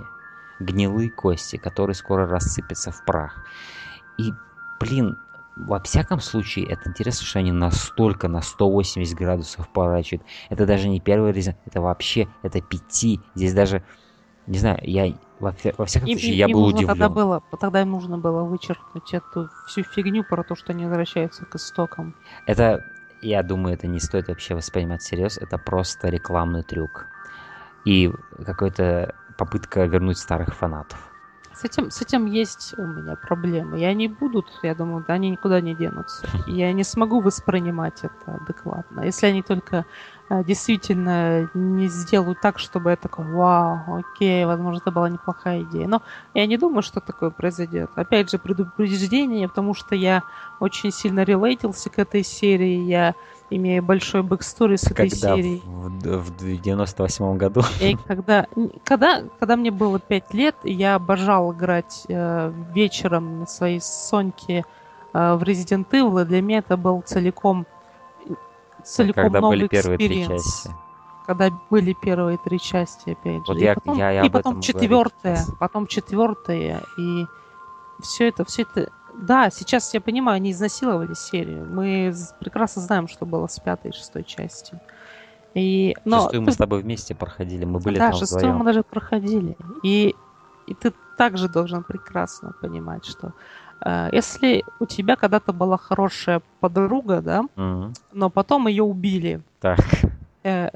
[0.60, 3.46] Гнилые кости, которые скоро рассыпятся в прах.
[4.18, 4.30] И,
[4.78, 5.16] блин,
[5.56, 10.26] во всяком случае, это интересно, что они настолько на 180 градусов поворачивают.
[10.50, 13.20] Это даже не первый Resident, это вообще, это пяти.
[13.34, 13.82] Здесь даже,
[14.46, 17.12] не знаю, я во, во всяком Им, случае, им- я им был нужно тогда удивлен.
[17.14, 21.56] было, тогда им нужно было вычеркнуть эту всю фигню про то, что они возвращаются к
[21.56, 22.14] истокам.
[22.46, 22.84] Это,
[23.22, 25.38] я думаю, это не стоит вообще воспринимать всерьез.
[25.38, 27.06] Это просто рекламный трюк.
[27.84, 28.10] И
[28.44, 30.98] какая-то попытка вернуть старых фанатов.
[31.56, 33.80] С этим, с этим есть у меня проблемы.
[33.80, 36.26] И они будут, я думаю, да, они никуда не денутся.
[36.46, 39.00] И Я не смогу воспринимать это адекватно.
[39.00, 39.86] Если они только
[40.28, 45.88] э, действительно не сделают так, чтобы я такой, вау, окей, возможно, это была неплохая идея.
[45.88, 46.02] Но
[46.34, 47.90] я не думаю, что такое произойдет.
[47.94, 50.24] Опять же, предупреждение, потому что я
[50.60, 52.84] очень сильно релейтился к этой серии.
[52.84, 53.14] Я
[53.50, 55.62] имею большой backstory с этой Когда серией.
[55.64, 58.46] в, в 98 году И когда,
[58.84, 64.64] когда, когда мне было 5 лет, я обожал играть э, вечером на своей Соньке
[65.12, 67.66] э, в Resident Evil, и для меня это был целиком
[68.86, 70.70] целиком когда новый были первые три части.
[71.26, 73.52] Когда были первые три части, опять же.
[73.52, 77.26] Вот и я- потом, я и и потом четвертая, потом четвертая, и
[78.00, 78.92] все это, все это.
[79.22, 81.66] Да, сейчас я понимаю, они изнасиловали серию.
[81.66, 84.78] Мы прекрасно знаем, что было с пятой и шестой части.
[85.54, 88.58] И, но Шестую мы с тобой вместе проходили, мы были да, там шестую вдвоем.
[88.58, 89.56] мы даже проходили.
[89.82, 90.14] И,
[90.66, 93.32] и ты также должен прекрасно понимать, что
[93.80, 97.94] э, если у тебя когда-то была хорошая подруга, да, Мгм.
[98.12, 99.78] но потом ее убили, Так,
[100.44, 100.68] э,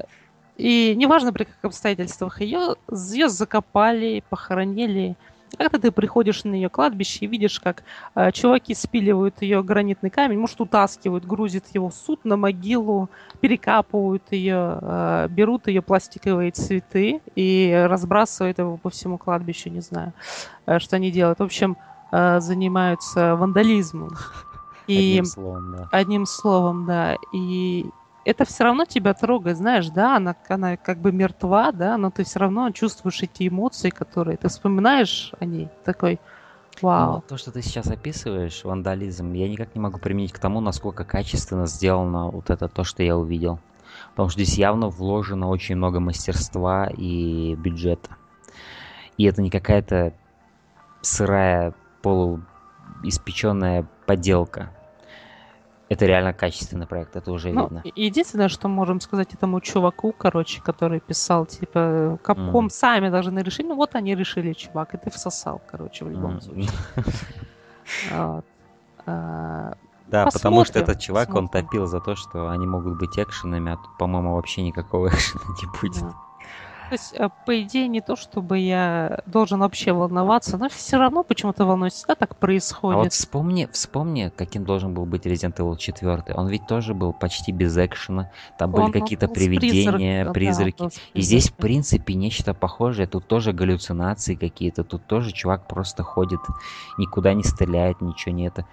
[0.57, 5.15] и неважно при каких обстоятельствах ее, ее закопали, похоронили.
[5.51, 7.83] И Когда ты приходишь на ее кладбище и видишь, как
[8.15, 13.09] э, чуваки спиливают ее гранитный камень, может, утаскивают, грузят его в суд на могилу,
[13.41, 20.13] перекапывают ее, э, берут ее пластиковые цветы и разбрасывают его по всему кладбищу, не знаю,
[20.65, 21.39] э, что они делают.
[21.39, 21.77] В общем,
[22.11, 24.11] э, занимаются вандализмом.
[24.87, 25.87] И одним словом, да.
[25.91, 27.15] Одним словом, да.
[27.33, 27.85] И
[28.25, 32.23] это все равно тебя трогает, знаешь, да, она, она как бы мертва, да, но ты
[32.23, 36.19] все равно чувствуешь эти эмоции, которые ты вспоминаешь о ней, такой,
[36.81, 37.23] Ну, вау.
[37.27, 41.65] то, что ты сейчас описываешь, вандализм, я никак не могу применить к тому, насколько качественно
[41.67, 43.59] сделано вот это то, что я увидел.
[44.11, 48.17] Потому что здесь явно вложено очень много мастерства и бюджета.
[49.17, 50.13] И это не какая-то
[51.01, 54.71] сырая, полуиспеченная поделка.
[55.91, 57.83] Это реально качественный проект, это уже Ну, видно.
[57.95, 62.69] единственное, что можем сказать этому чуваку, короче, который писал, типа, Капком Мгм.
[62.69, 63.67] сами должны решить.
[63.67, 66.69] Ну, вот они решили, чувак, и ты всосал, короче, в любом М, случае.
[68.09, 68.45] Вот.
[69.05, 69.73] А,
[70.07, 73.77] Да, потому что этот чувак, он топил за то, что они могут быть экшенами, а
[73.77, 76.03] тут, по-моему, вообще никакого экшена не будет.
[76.03, 76.30] да.
[76.91, 81.23] То есть, э, по идее, не то, чтобы я должен вообще волноваться, но все равно
[81.23, 81.93] почему-то волнуюсь.
[81.93, 83.13] Всегда так А вот происходит.
[83.13, 86.33] вспомни, вспомни, каким должен был быть Resident Evil 4.
[86.35, 88.29] Он ведь тоже был почти без экшена.
[88.57, 90.89] Там были он какие-то привидения, призрак- да, призраки.
[90.89, 93.07] с И здесь, в принципе, нечто похожее.
[93.07, 94.83] Тут тоже галлюцинации какие-то.
[94.83, 96.41] Тут тоже чувак просто ходит,
[96.97, 98.65] никуда не стреляет, ничего не это.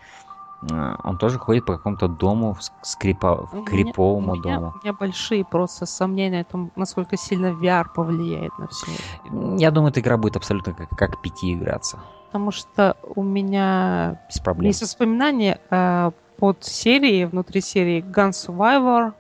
[0.72, 4.74] А, Он тоже ходит по какому-то дому, скрипа, У меня- криповому у меня, дому.
[4.74, 9.56] У меня большие просто сомнения о том, насколько сильно VR повлияет на все это.
[9.56, 11.98] Я думаю, эта игра будет абсолютно как, как пяти играться.
[12.26, 14.66] Потому что у меня Без проблем.
[14.68, 19.12] есть воспоминания э, под серией, внутри серии Gun Survivor.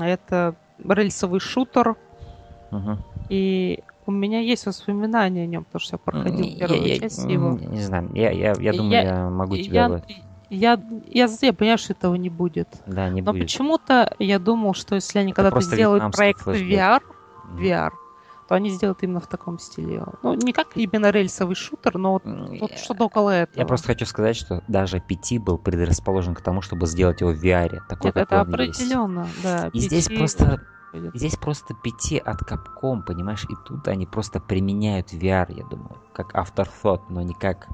[0.00, 0.54] Это
[0.88, 1.96] рельсовый шутер.
[2.70, 2.98] Мгм.
[3.28, 7.24] И у меня есть воспоминания о нем, потому что я проходил Я- первую я- часть
[7.24, 7.50] м, его.
[7.58, 9.82] Не знаю, я, я, я думаю, Я- я, могу тебя...
[9.88, 10.00] Я,
[10.50, 12.68] я, я, я понимаю, что этого не будет.
[12.86, 13.44] Да, не Но будет.
[13.44, 16.68] почему-то я думал, что если они когда-то сделают проект флешбэк.
[16.68, 17.02] VR.
[17.54, 17.90] VR,
[18.48, 20.04] то они сделают именно в таком стиле.
[20.22, 23.58] Ну, не как именно рельсовый шутер, но вот, вот что-то около этого.
[23.58, 27.42] Я просто хочу сказать, что даже PT был предрасположен к тому, чтобы сделать его в
[27.42, 27.80] VR.
[27.88, 28.80] Такой, Нет, это он есть.
[28.80, 29.70] определенно, да.
[29.72, 30.60] И здесь PC просто.
[31.14, 36.34] Здесь просто PT от Capcom, понимаешь, и тут они просто применяют VR, я думаю, как
[36.34, 37.68] afterthought, но не как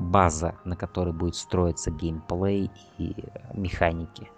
[0.00, 4.28] база, на которой будет строиться геймплей и э, механики.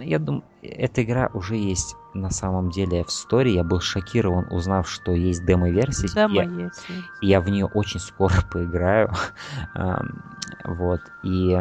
[0.00, 3.54] Я думаю, эта игра уже есть на самом деле в сторе.
[3.54, 6.08] Я был шокирован, узнав, что есть демо-версия.
[6.14, 6.86] Демо Я- есть.
[7.22, 9.12] я в нее очень скоро поиграю.
[10.64, 11.00] Вот.
[11.22, 11.60] И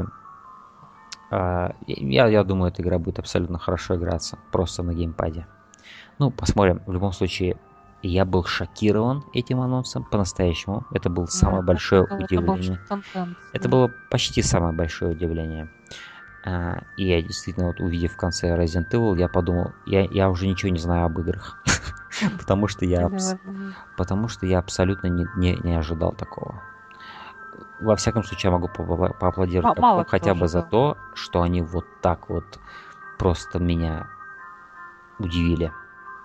[1.32, 4.38] а, я, я думаю, эта игра будет абсолютно хорошо играться.
[4.52, 5.46] Просто на геймпаде.
[6.18, 6.82] Ну, посмотрим.
[6.86, 7.58] В любом случае,
[8.02, 10.86] я был шокирован этим анонсом по-настоящему.
[10.92, 12.80] Это было самое Да, большое это был- это удивление.
[12.88, 13.70] контент, Это да.
[13.70, 15.68] было почти самое большое удивление.
[16.44, 20.48] А, И я действительно, вот увидев в конце Resident Evil, я подумал, я, я уже
[20.48, 21.58] ничего не знаю об играх.
[22.38, 23.36] Потому что я абс-
[23.98, 26.62] потому что я абсолютно не, не, не ожидал такого.
[27.80, 32.30] Во всяком случае, я могу поаплодировать мало хотя бы за то, что они вот так
[32.30, 32.60] вот
[33.18, 34.08] просто меня
[35.20, 35.72] удивили.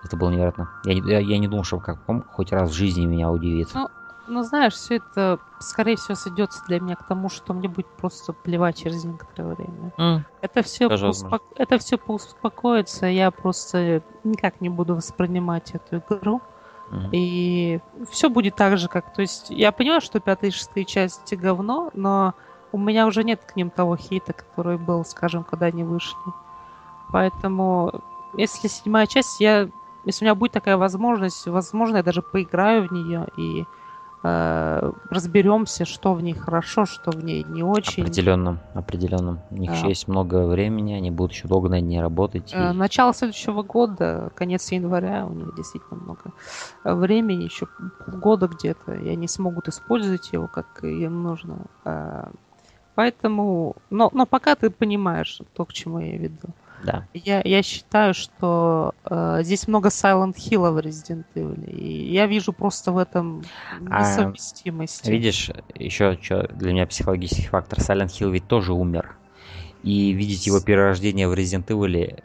[0.03, 0.69] Это было невероятно.
[0.83, 3.69] Я не, я, я не думал, что Capcom хоть раз в жизни меня удивит.
[3.73, 3.87] Ну,
[4.27, 8.33] Ну, знаешь, все это, скорее всего, сойдется для меня к тому, что мне будет просто
[8.33, 9.91] плевать через некоторое время.
[9.97, 11.39] М, Это все, возможно.
[11.55, 16.41] это все поуспокоится, я просто никак не буду воспринимать эту игру.
[16.91, 17.09] м.
[17.13, 19.13] И все будет так же, как...
[19.13, 22.33] То есть я понимаю, что пятая и шестая части говно, но
[22.73, 26.17] у меня уже нет к ним того хейта, который был, скажем, когда они вышли.
[27.11, 27.91] Поэтому,
[28.37, 29.69] если седьмая часть, я...
[30.03, 33.67] Если у меня будет такая возможность, возможно, я даже поиграю в нее и
[34.23, 38.03] э, разберемся, что в ней хорошо, что в ней не очень.
[38.03, 39.39] Определенным, определенным.
[39.49, 39.77] У них Да.
[39.77, 42.51] еще есть много времени, они будут еще долго на ней работать.
[42.53, 46.33] и- Э, Начало следующего года, конец января, у них действительно много
[46.83, 47.67] времени, еще
[48.05, 51.65] полгода где-то, и они смогут использовать его, как им нужно.
[51.85, 52.25] Э,
[52.93, 56.49] Поэтому, но, но пока ты понимаешь то, к чему я веду.
[56.83, 57.07] Да.
[57.13, 62.53] Я, я считаю, что э, здесь много Silent Hill в Resident Evil, и я вижу
[62.53, 63.43] просто в этом
[63.89, 65.07] А, несовместимость.
[65.07, 67.79] Видишь, еще что для меня психологический фактор.
[67.79, 69.17] Silent Hill ведь тоже умер.
[69.83, 72.17] И видеть его перерождение в Resident Evil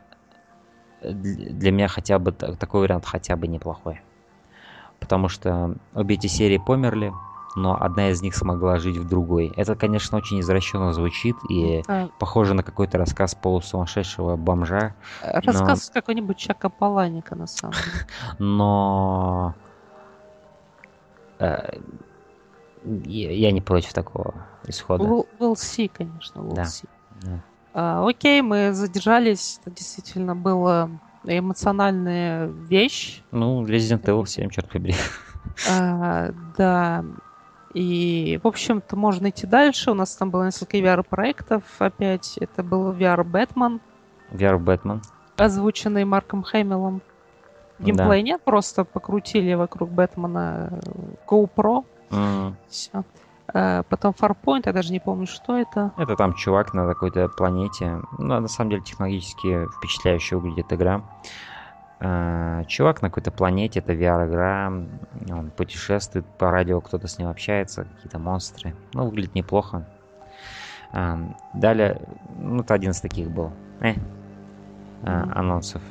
[1.03, 4.01] э, для меня хотя бы та- такой вариант хотя бы неплохой.
[5.01, 7.12] Потому что обе эти серии померли,
[7.57, 9.53] но одна из них смогла жить в другой.
[9.57, 16.37] Это, конечно, очень извращенно звучит и Да, похоже на какой-то рассказ полусумасшедшего бомжа, рассказ какой-нибудь
[16.37, 18.07] Чака Паланика, на самом деле.
[18.39, 19.55] но
[21.39, 21.81] э,
[22.85, 24.35] я не против такого
[24.68, 25.05] исхода.
[25.05, 26.62] We'll, see, конечно, we'll Да.
[26.64, 26.89] see.
[27.22, 27.43] Да.
[27.72, 29.59] А, окей, мы задержались.
[29.62, 30.91] Это действительно была
[31.24, 33.22] эмоциональная вещь.
[33.33, 34.95] Ну, Resident Evil 7, черт побери.
[35.70, 37.03] А, да.
[37.77, 39.91] И, в общем-то, можно идти дальше.
[39.91, 42.39] У нас там было несколько VR-проектов опять.
[42.39, 43.81] Это был VR Бэтмен,
[44.31, 45.03] VR Бэтмен.
[45.37, 47.03] озвученный Марком Хэмиллом.
[47.79, 50.91] Геймплей нет, просто покрутили вокруг Бэтмена э,
[51.29, 51.85] GoPro.
[52.11, 53.05] М, Все.
[53.53, 55.93] Потом Farpoint, я даже не помню, что это.
[55.99, 58.01] Это там чувак на какой-то планете.
[58.18, 61.03] Ну, на самом деле, технологически впечатляюще выглядит игра.
[61.99, 64.72] А, Чувак на какой-то планете, это VR-игра.
[65.30, 68.74] Он путешествует по радио, кто-то с ним общается, какие-то монстры.
[68.92, 69.86] Ну, выглядит неплохо.
[70.92, 72.01] Ам, далее,
[72.38, 73.51] ну, это один из таких был.
[73.80, 73.94] э,
[75.05, 75.82] а, анонсов.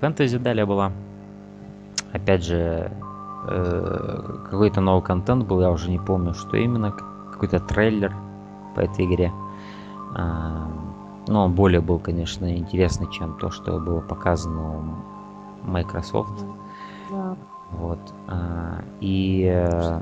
[0.00, 0.92] Фэнтези далее была.
[2.12, 2.90] Опять же,
[3.48, 6.92] э, какой-то новый контент был, я уже не помню, что именно.
[6.92, 8.14] Какой-то трейлер
[8.74, 9.32] по этой игре.
[11.28, 16.44] Но более был, конечно, интересный, чем то, что было показано у Microsoft.
[17.10, 17.36] Да.
[17.70, 18.00] Вот.
[18.26, 20.00] а, И э,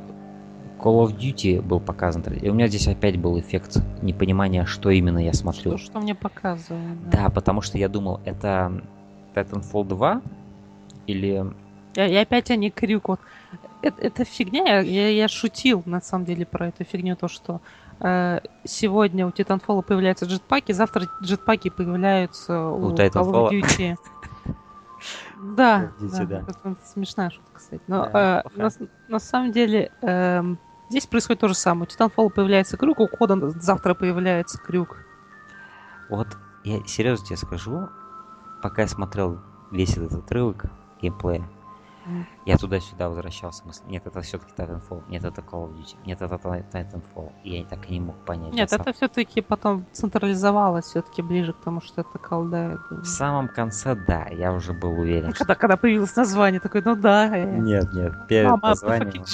[0.79, 2.23] Call of Duty был показан.
[2.23, 5.77] И у меня здесь опять был эффект непонимания, что именно я смотрю.
[5.77, 7.11] Что, что мне показывают.
[7.11, 8.83] Да, потому что я думал, это
[9.35, 10.23] Titanfall 2
[11.07, 11.45] или...
[11.97, 13.09] Я, опять они крюк.
[13.09, 13.21] Вот.
[13.83, 14.65] Это, это фигня.
[14.65, 17.61] Я, я, я шутил на самом деле про эту фигню, то что
[18.65, 23.51] сегодня у Titanfall появляются джетпаки, завтра джетпаки появляются у, У Call of.
[23.51, 23.97] Duty.
[25.43, 26.45] Да, Duty, да, да.
[26.47, 27.83] это смешная шутка, кстати.
[27.87, 28.71] Но Да, э,
[29.09, 30.59] на, самом деле эм,
[30.91, 31.89] здесь происходит то же самое.
[31.89, 34.99] У Titanfall появляется крюк, у Кода завтра появляется крюк.
[36.11, 36.29] Вот
[36.65, 37.89] я серьезно тебе скажу,
[38.63, 39.41] пока я смотрел
[39.71, 40.67] весь этот отрывок
[41.01, 41.49] геймплея.
[42.47, 43.63] Я туда-сюда возвращался.
[43.87, 45.03] Нет, это все-таки Titanfall.
[45.09, 45.97] Нет, это Call of Duty.
[46.07, 47.33] Нет, это Ti- Titanfall.
[47.45, 48.53] И я так и не мог понять.
[48.53, 52.57] Нет, это все-таки потом централизовалось все-таки ближе к тому, что это колда.
[52.91, 52.97] я.
[52.97, 55.31] В самом конце, да, я уже был уверен.
[55.31, 59.25] что- Когда, когда появилось название, такой, ну да, э, Нет, нет, перед мама, названием...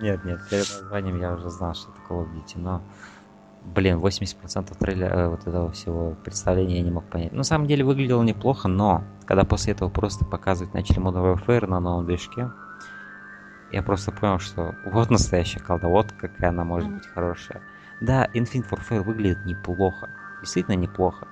[0.00, 2.82] Нет, нет, перед названием я уже знал, что это Call of Duty, но...
[3.64, 7.32] Блин, 80% трейлера э, вот этого всего представления я не мог понять.
[7.32, 11.80] На самом деле выглядело неплохо, но когда после этого просто показывать начали Modern Warfare на
[11.80, 12.50] новом движке,
[13.70, 16.98] я просто понял, что вот настоящая колда, вот какая она может Мгм.
[16.98, 17.62] быть хорошая.
[18.00, 20.10] Да, Infinite Warfare выглядит неплохо,
[20.40, 21.28] действительно неплохо.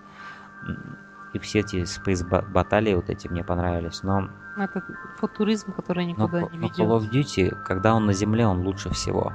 [1.32, 4.82] И все эти Space ба- баталии вот эти мне понравились, но Это
[5.16, 6.78] футуризм, который но, никуда Ко- не но ведет.
[6.88, 9.32] Call of Duty, когда он на земле, он лучше всего.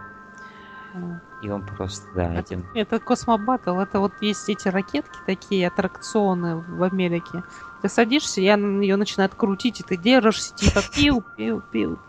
[1.42, 2.66] И он просто, да, Это, этим...
[2.74, 7.44] это космобаттл, это вот есть эти ракетки такие, аттракционы в Америке.
[7.82, 12.00] Ты садишься, и она ее начинает крутить, и ты держишься, типа пил, пил, пил.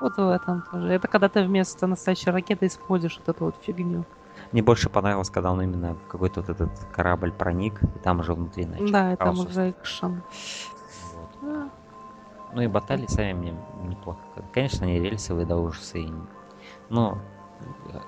[0.00, 0.88] Вот в этом тоже.
[0.88, 4.04] Это когда ты вместо настоящей ракеты используешь вот эту вот фигню.
[4.52, 8.34] Мне больше понравилось, когда он именно в какой-то вот этот корабль проник, и там уже
[8.34, 8.90] внутри начал.
[8.90, 10.22] да, и там уже экшен.
[11.14, 11.30] Вот.
[11.42, 11.70] Да.
[12.52, 14.20] Ну и баталии сами мне неплохо.
[14.52, 15.98] Конечно, они рельсовые до ужаса.
[15.98, 16.08] И...
[16.88, 17.18] Но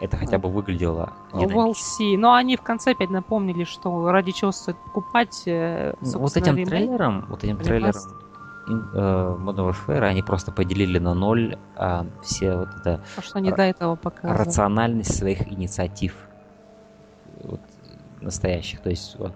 [0.00, 1.72] это хотя бы выглядело динамично.
[2.04, 2.16] see.
[2.16, 5.42] Но они в конце опять напомнили, что ради чего стоит покупать.
[5.46, 6.68] э, Ну, Вот этим ремейк.
[6.68, 7.94] трейлером, вот этим трейлером
[8.66, 8.70] э,
[9.38, 13.56] Modern Warfare они просто поделили на ноль а, все вот это То, что они ра-
[13.56, 14.38] до этого показывали.
[14.38, 16.14] рациональность своих инициатив
[17.42, 17.60] вот,
[18.20, 18.80] настоящих.
[18.80, 19.32] То есть вот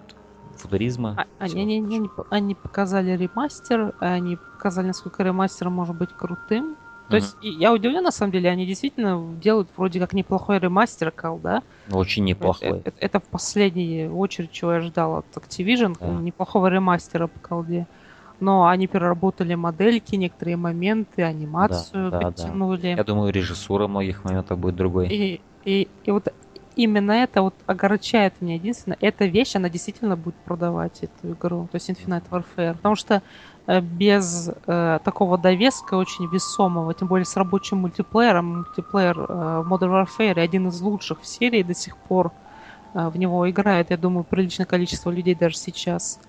[0.57, 1.15] футуризма.
[1.17, 6.75] А- Они, они, они, они показали ремастер, они показали, насколько ремастер может быть крутым.
[7.11, 11.37] То есть я удивлен, на самом деле, они действительно делают вроде как неплохой ремастер, кал,
[11.37, 11.61] да?
[11.91, 12.79] Очень неплохой.
[12.83, 16.07] Это, это в последнюю очередь, чего я ждал от Activision, Да.
[16.07, 17.87] неплохого ремастера по колде.
[18.39, 22.25] Но они переработали модельки, некоторые моменты, анимацию да, да.
[22.27, 22.87] подтянули.
[22.87, 25.09] Я думаю, режиссура многих моментов будет другой.
[25.09, 26.33] И, и, и вот
[26.75, 28.97] именно это вот огорчает меня единственное.
[29.01, 32.75] Эта вещь, она действительно будет продавать эту игру, то есть Infinite Warfare.
[32.75, 33.21] Потому что э,
[33.67, 40.39] без э, такого довеска очень весомого, тем более с рабочим мультиплеером, мультиплеер э, Modern Warfare
[40.39, 42.31] один из лучших в серии до сих пор
[42.93, 46.19] э, в него играет, я думаю, приличное количество людей даже сейчас.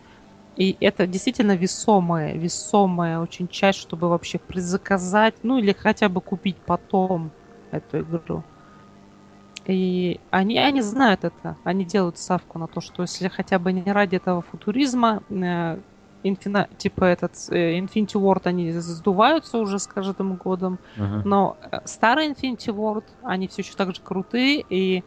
[0.57, 6.59] И это действительно весомая, весомая очень часть, чтобы вообще предзаказать, ну или хотя бы купить
[6.67, 7.33] потом
[7.71, 8.45] эту игру.
[9.65, 11.57] И они, они знают это.
[11.65, 15.23] Они делают ставку на то, что если хотя бы не ради этого футуризма,
[16.23, 20.79] инфина- типа этот э, Infinity Ward, они сдуваются уже с каждым годом.
[20.97, 21.23] Мгм.
[21.25, 24.65] Но э, старый Infinity Ward, они все еще так же крутые.
[24.69, 25.03] И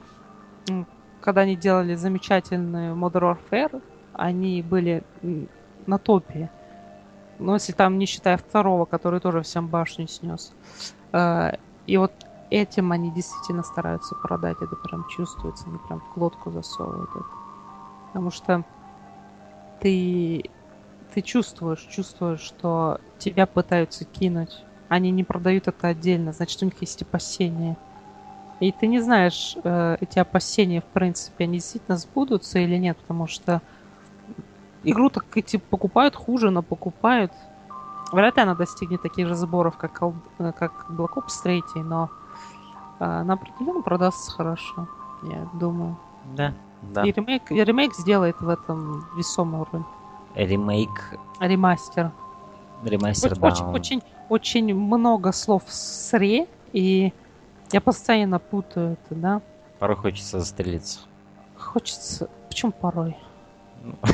[1.21, 3.81] когда они делали замечательную Modern Warfare,
[4.13, 5.03] они были
[5.87, 6.49] на топе.
[7.39, 10.53] Ну, если там не считая второго, который тоже всем башню снес.
[11.13, 11.51] Э,
[11.87, 12.11] И вот
[12.49, 14.57] этим они действительно стараются продать.
[14.61, 15.65] Это прям чувствуется.
[15.67, 17.25] Они прям в глотку засовывают это.
[18.07, 18.63] Потому что
[19.79, 20.51] ты,
[21.15, 24.65] ты чувствуешь, чувствуешь, что тебя пытаются кинуть.
[24.89, 27.77] Они не продают это отдельно, значит, у них есть опасения.
[28.59, 33.27] И ты не знаешь, э, эти опасения, в принципе, они действительно сбудутся или нет, потому
[33.27, 33.61] что
[34.83, 37.31] игру так эти покупают хуже, но покупают.
[38.11, 40.01] Вряд ли она достигнет таких же сборов, как,
[40.39, 42.09] э, как Black Ops 3, но
[42.99, 44.89] э, она определенно продастся хорошо,
[45.23, 45.97] я думаю.
[46.35, 47.03] Да, да.
[47.03, 49.83] И ремейк, и ремейк сделает в этом весомую роль.
[50.35, 52.11] Ремейк, Ремастер.
[52.83, 53.47] ремастер, Очень, да.
[53.47, 57.13] очень, очень, очень много слов с ре, и
[57.71, 59.41] я постоянно путаю это, да.
[59.79, 60.99] Порой хочется застрелиться.
[61.57, 62.29] хочется...
[62.47, 63.17] Почему порой?
[63.83, 63.95] Ну.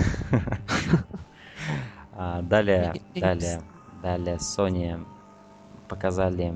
[2.13, 3.61] А, Далее, далее,
[4.03, 5.03] далее Sony
[5.87, 6.53] показали...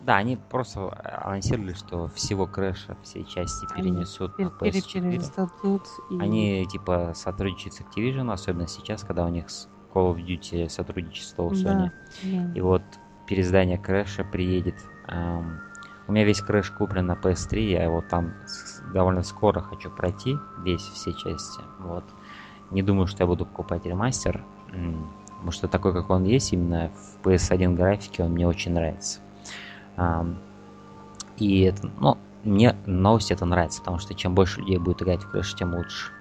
[0.00, 0.90] Да, они просто
[1.24, 5.02] анонсировали, что всего Крэша, все части Они перенесут на Пер- пере- PS4.
[5.02, 10.24] переиздадут и- Они типа сотрудничают с Activision, особенно сейчас, когда у них с Call of
[10.24, 11.64] Duty сотрудничество у Sony.
[11.64, 11.92] Да,
[12.22, 12.52] да.
[12.54, 12.82] И вот
[13.26, 14.76] переиздание Крэша приедет.
[15.06, 15.60] Ам,
[16.08, 18.32] у меня весь Крэш куплен на PS3, я его там
[18.94, 21.60] довольно скоро хочу пройти, весь, все части.
[21.78, 22.04] Вот.
[22.70, 27.26] Не думаю, что я буду покупать ремастер, потому что такой, как он есть, именно в
[27.26, 29.20] PS1 графике, он мне очень нравится.
[31.36, 35.30] И это, ну, мне новость это нравится, потому что чем больше людей будет играть в
[35.30, 36.12] Крэш, тем лучше.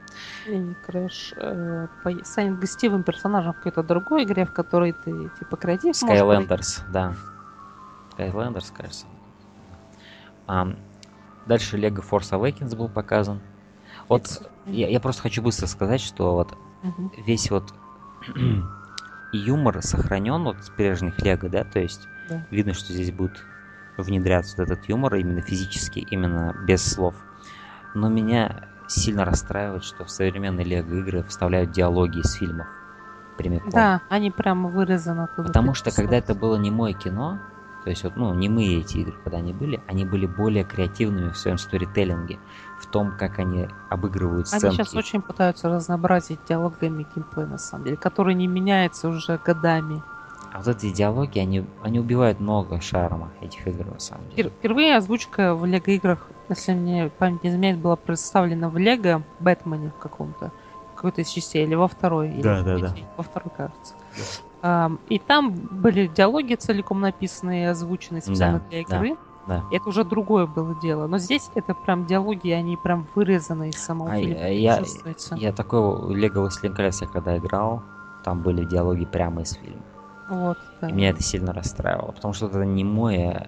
[0.47, 1.33] Не Crash.
[1.35, 5.93] э, по- станет гостевым персонажем в какой-то другой игре, в которой ты типа креатив.
[5.95, 7.13] Skylanders, да.
[8.17, 9.05] Skylanders, кажется.
[10.47, 10.75] Ам,
[11.45, 13.39] дальше Lego Force Awakens был показан.
[14.07, 17.11] Вот Это- я, я просто хочу быстро сказать, что вот Мгм.
[17.17, 17.73] весь вот
[19.31, 22.41] юмор сохранен вот с прежних Лего, да, то есть Да.
[22.49, 23.43] видно, что здесь будет
[24.03, 27.15] внедряться вот этот юмор именно физически, именно без слов.
[27.93, 32.67] Но меня сильно расстраивает, что в современные Лего игры вставляют диалоги из фильмов
[33.37, 33.69] прямиком.
[33.69, 35.27] Да, они прямо вырезаны.
[35.35, 37.39] Потому что когда это было не мое кино,
[37.83, 41.29] то есть вот, ну, не мы эти игры, когда они были, они были более креативными
[41.29, 42.37] в своем сторителлинге,
[42.77, 44.75] в том, как они обыгрывают Они сценки.
[44.75, 50.03] сейчас очень пытаются разнообразить диалогами геймплей, на самом деле, который не меняется уже годами.
[50.51, 54.49] А вот эти диалоги, они, они убивают много шарма этих игр, на самом деле.
[54.49, 59.21] Впер- Впервые озвучка в Лего играх, если мне память не изменяет, была представлена в Лего
[59.39, 60.51] Бэтмене в каком-то,
[60.91, 62.29] в какой-то из частей, или во второй.
[62.29, 62.95] или Да, в да, да.
[63.15, 63.93] Во второй, кажется.
[64.61, 69.17] Ам, и там были диалоги целиком написанные и озвученные специально Да, для да, игры.
[69.47, 69.63] да.
[69.71, 71.07] И это уже другое было дело.
[71.07, 74.35] Но здесь это прям диалоги, они прям вырезаны из самого А фильма.
[74.35, 74.83] я- я-.
[75.35, 77.83] Я такой Лего Властелин колец, я когда играл,
[78.25, 79.83] там были диалоги прямо из фильма.
[80.29, 80.89] Вот, да.
[80.89, 83.47] И меня это сильно расстраивало, потому что это не мой,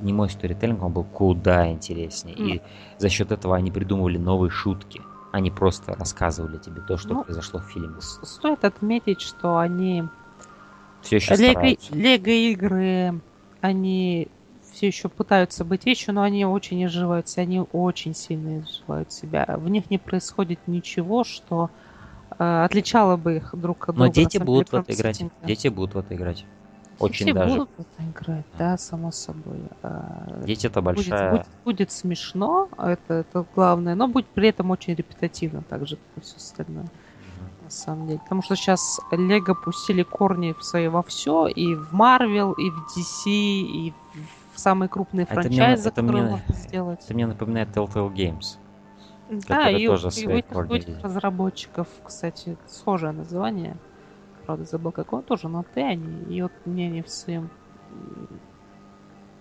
[0.00, 2.36] не мой сторителлинг, он был куда интереснее.
[2.36, 2.62] И
[2.98, 5.00] за счет этого они придумывали новые шутки.
[5.32, 8.00] Они просто рассказывали тебе то, что Ну, произошло в фильме.
[8.00, 10.04] Стоит отметить, что они
[11.02, 11.76] Все еще Лего.
[11.90, 13.20] Лего игры,
[13.60, 14.28] они
[14.72, 19.44] все еще пытаются быть вещью, но они очень изживаются, они очень сильно изживают себя.
[19.58, 21.70] В них не происходит ничего, что
[22.36, 24.06] отличало бы их друг от друга.
[24.08, 25.22] Но дети будут в это играть.
[25.44, 26.44] Дети будут в это играть.
[26.98, 27.54] Очень Дети даже.
[27.54, 29.60] будут в это играть, да, само собой.
[29.84, 31.30] А, Дети это будет, большая...
[31.30, 36.04] будет, будет смешно, это, это главное, но будет при этом очень репетативно, так же, как
[36.16, 36.86] и все остальное.
[37.62, 38.18] на самом деле.
[38.18, 42.86] Потому что сейчас Лего пустили корни в свои во все, и в Марвел, и в
[42.96, 43.92] DC, и
[44.54, 47.00] в самые крупные Это мне- франчайзы, это которые мне- можно сделать.
[47.04, 48.56] Это мне напоминает Telltale Games.
[49.28, 53.78] Да, и, тоже и у этих, разработчиков, кстати, схожее название.
[54.46, 56.24] Правда, забыл какое, тоже на Т они.
[56.24, 57.50] И вот мне они в своем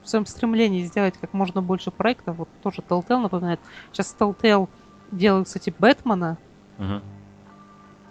[0.01, 3.59] в своем стремлении сделать как можно больше проектов, вот тоже Telltale напоминает.
[3.91, 4.69] Сейчас Telltale
[5.11, 6.39] делают, кстати, Бэтмена,
[6.77, 7.01] Мгм.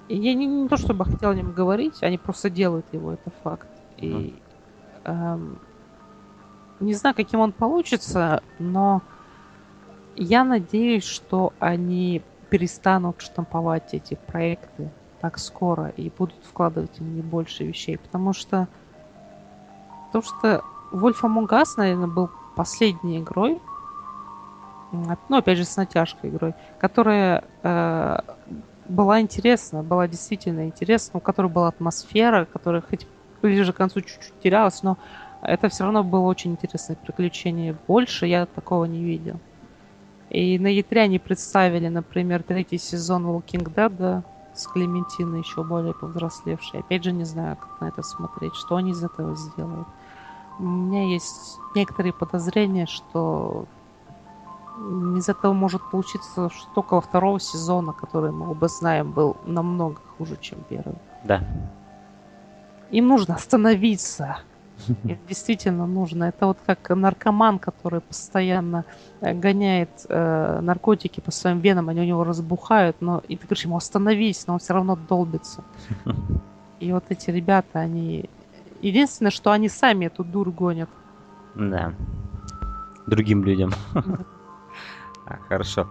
[0.08, 3.30] И я не, не то чтобы хотела о нем говорить, они просто делают его, это
[3.42, 3.68] факт.
[3.96, 4.42] И
[5.04, 5.58] эм,
[6.80, 9.02] не знаю, каким он получится, но
[10.16, 14.90] я надеюсь, что они перестанут штамповать эти проекты
[15.20, 18.68] так скоро и будут вкладывать в них больше вещей, потому что
[20.06, 20.62] потому что
[20.92, 23.60] Wolf Among Us, наверное, был последней игрой,
[24.92, 28.18] ну, опять же, с натяжкой игрой, которая э,
[28.88, 33.06] была интересна, была действительно интересна, у которой была атмосфера, которая хоть
[33.42, 34.96] ближе к концу чуть-чуть терялась, но
[35.42, 37.76] это все равно было очень интересное приключение.
[37.86, 39.40] Больше я такого не видел.
[40.36, 44.22] И на E3 они представили, например, третий сезон Walking Dead
[44.54, 46.80] с Клементиной, еще более повзрослевшей.
[46.80, 49.88] Опять же, не знаю, как на это смотреть, что они из этого сделают.
[50.58, 53.64] У меня есть некоторые подозрения, что
[55.16, 60.36] из этого может получиться что около второго сезона, который мы оба знаем, был намного хуже,
[60.38, 60.98] чем первый.
[61.24, 61.42] Да.
[62.90, 64.36] Им нужно остановиться.
[65.04, 66.24] Им действительно нужно.
[66.24, 68.84] Это вот как наркоман, который постоянно
[69.20, 73.64] э, гоняет э, наркотики по своим венам, они у него разбухают, но и ты говоришь
[73.64, 75.64] ему остановись, но он все равно долбится.
[76.80, 78.28] И вот эти ребята, они...
[78.82, 80.90] Единственное, что они сами эту дурь гонят.
[81.54, 81.94] Да.
[83.06, 83.72] Другим людям.
[85.28, 85.90] А, Хорошо.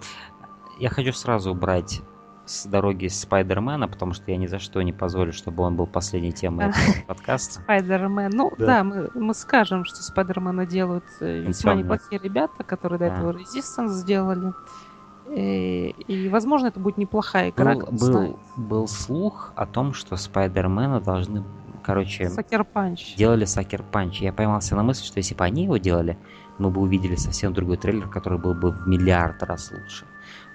[0.79, 2.01] Я хочу сразу убрать
[2.45, 6.31] с дороги Спайдермена, потому что я ни за что не позволю, чтобы он был последней
[6.31, 7.61] темой этого подкаста.
[7.63, 8.29] Спайдермен.
[8.33, 8.65] Ну Да.
[8.65, 13.15] да, мы, мы скажем, что Спайдермена делают э, весьма неплохие ребята, которые до Да.
[13.15, 14.53] этого Resistance сделали.
[15.27, 17.73] И, и, возможно, это будет неплохая игра.
[17.75, 18.35] Был, знает.
[18.55, 21.43] был, был слух о том, что Спайдермена должны,
[21.83, 23.15] короче, Sucker Punch.
[23.15, 24.21] делали Sucker Punch.
[24.21, 26.17] Я поймался на мысли, что если бы они его делали,
[26.59, 30.05] мы бы увидели совсем другой трейлер, который был бы в миллиард раз лучше.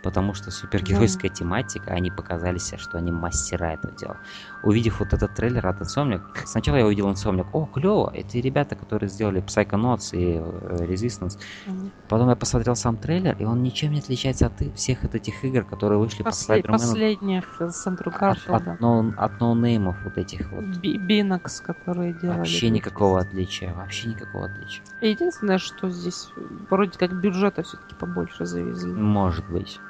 [0.02, 4.16] Потому что супергеройская тематика, они показали себя, что они мастера этого дела.
[4.62, 9.10] Увидев вот этот трейлер от Insomniac, сначала я увидел Insomniac, о, клево, это ребята, которые
[9.10, 11.38] сделали Psychonauts и э, Resistance.
[11.66, 11.90] Мгм.
[12.08, 15.64] Потом я посмотрел сам трейлер, и он ничем не отличается от всех от этих игр,
[15.64, 16.78] которые вышли по После- Спайдермену.
[16.78, 20.64] последних с Андрю От, ноунеймов вот этих вот.
[20.78, 22.38] Би- Бинокс, которые делали.
[22.38, 24.84] Вообще никакого отличия, вообще никакого отличия.
[25.00, 26.28] Единственное, что здесь
[26.70, 28.92] вроде как бюджета все-таки побольше завезли.
[28.92, 29.80] Может быть.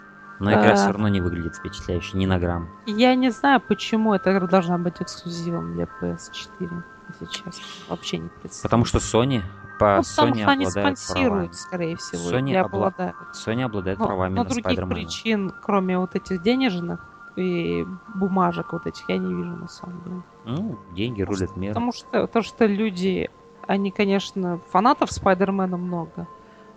[0.40, 0.74] Но игра А.
[0.74, 2.68] все равно не выглядит впечатляюще, ни на грамм.
[2.86, 7.64] Я не знаю, почему эта игра должна быть эксклюзивом для PS4, если честно.
[7.88, 8.62] Вообще не представляю.
[8.62, 9.42] Потому что Sony
[9.78, 10.94] по ну, Sony потому что они обладает правами.
[10.94, 13.16] спонсируют, скорее всего, Sony обла- обладают.
[13.34, 14.94] Sony обладает Но, правами но на других Спайдермена.
[14.94, 20.22] причин, кроме вот этих денежных и бумажек вот этих, я не вижу на самом деле.
[20.46, 21.74] Ну, деньги рулят мир.
[21.74, 23.30] Потому что то, что люди,
[23.66, 26.26] они, конечно, фанатов Спайдермена много,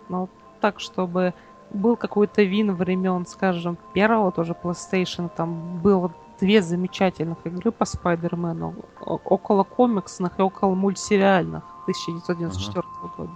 [0.08, 0.28] но
[0.60, 1.34] так, чтобы
[1.74, 8.74] был какой-то вин времен, скажем, первого тоже PlayStation, там было две замечательных игры по Спайдермену,
[9.00, 12.82] около комиксных и около мультсериальных 1994
[13.16, 13.30] года.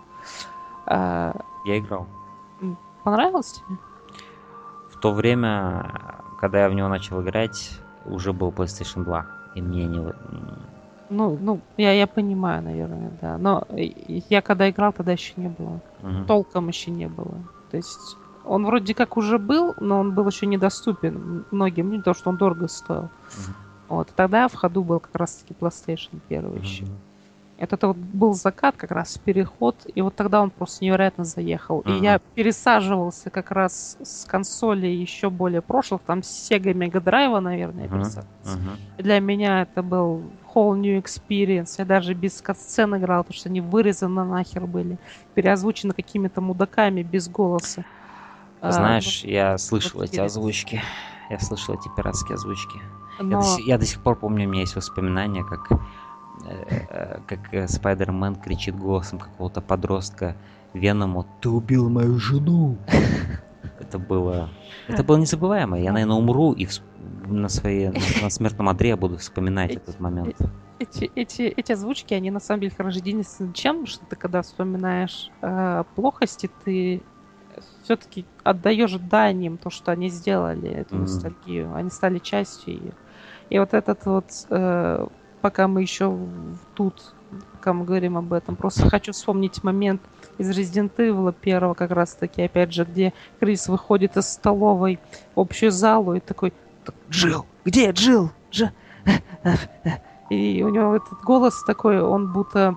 [0.86, 2.07] А, Я играл.
[3.05, 3.78] понравилось тебе?
[4.91, 5.93] В то время,
[6.41, 9.26] когда я в него начал играть, уже был PlayStation 2.
[9.55, 10.12] И мне не...
[11.11, 13.39] Ну, ну, я, я понимаю, наверное, да.
[13.39, 15.80] Но я когда играл, тогда еще не было.
[16.03, 16.26] мгм.
[16.26, 17.34] толком еще не было.
[17.70, 18.16] То есть
[18.49, 22.36] он вроде как уже был, но он был еще недоступен многим, не то, что он
[22.36, 23.03] дорого стоил.
[23.03, 23.55] Мгм.
[23.88, 24.09] Вот.
[24.16, 26.84] Тогда в ходу был как раз-таки PlayStation первый еще.
[26.84, 26.99] Мгм.
[27.61, 31.80] Это, это вот был закат, как раз переход, и вот тогда он просто невероятно заехал.
[31.80, 32.03] И Мгм.
[32.05, 37.99] я пересаживался как раз с консоли еще более прошлых, там Sega Mega Drive, наверное, Мгм.
[37.99, 38.78] пересаживался.
[38.96, 40.22] И Для меня это был
[40.55, 41.74] whole new experience.
[41.78, 44.96] Я даже без катсцен играл, потому что они вырезаны нахер были.
[45.34, 47.84] Переозвучены какими-то мудаками без голоса.
[48.61, 50.82] А, Знаешь, я слышал эти озвучки.
[51.30, 52.80] Я слышал эти пиратские озвучки.
[53.18, 55.70] Я, но до, сих- я до сих пор помню, у меня есть воспоминания, как,
[56.44, 60.36] э, э, как э, Спайдермен кричит голосом какого-то подростка
[60.72, 62.78] Веному «Ты убил мою жену!»
[63.80, 64.50] Это было...
[64.86, 65.78] Это было незабываемо.
[65.78, 66.66] Я, наверное, умру и
[67.26, 67.90] на, своей,
[68.22, 70.34] на, смертном одре я буду вспоминать этот момент.
[70.78, 75.30] эти, эти, эти озвучки, они на самом деле хороши единственным чем, что ты когда вспоминаешь
[75.42, 77.02] э, плохости, ты
[77.82, 81.04] все-таки отдаешь дань им то, что они сделали, эту Мгм.
[81.04, 81.74] ностальгию.
[81.74, 82.92] Они стали частью ее.
[83.50, 85.06] И вот этот вот, э,
[85.40, 86.16] пока мы еще
[86.74, 87.14] тут,
[87.52, 90.02] пока мы говорим об этом, просто хочу вспомнить момент
[90.38, 94.98] из Resident Evil первого, как раз таки, опять же, где Крис выходит из столовой
[95.34, 96.52] в общую залу и такой,
[97.11, 98.30] Джилл, где Джилл?
[98.50, 98.70] Дж...
[100.30, 102.76] И у него этот голос такой, он будто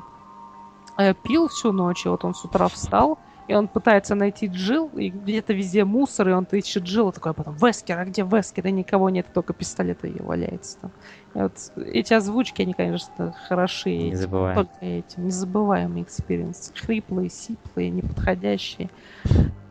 [0.97, 4.89] э, пил всю ночь, и вот он с утра встал, и он пытается найти Джилл,
[4.95, 8.23] и где-то везде мусор, и он ищет Джилл, и такой, а потом, Вескер, а где
[8.23, 8.67] Вескер?
[8.67, 10.91] И никого нет, только пистолет ее валяется там.
[11.33, 13.95] И вот эти озвучки, они, конечно, хороши.
[13.95, 14.55] Не забываем.
[14.55, 15.19] Только эти.
[15.19, 16.73] Незабываемый experience.
[16.75, 18.89] Хриплые, сиплые, неподходящие,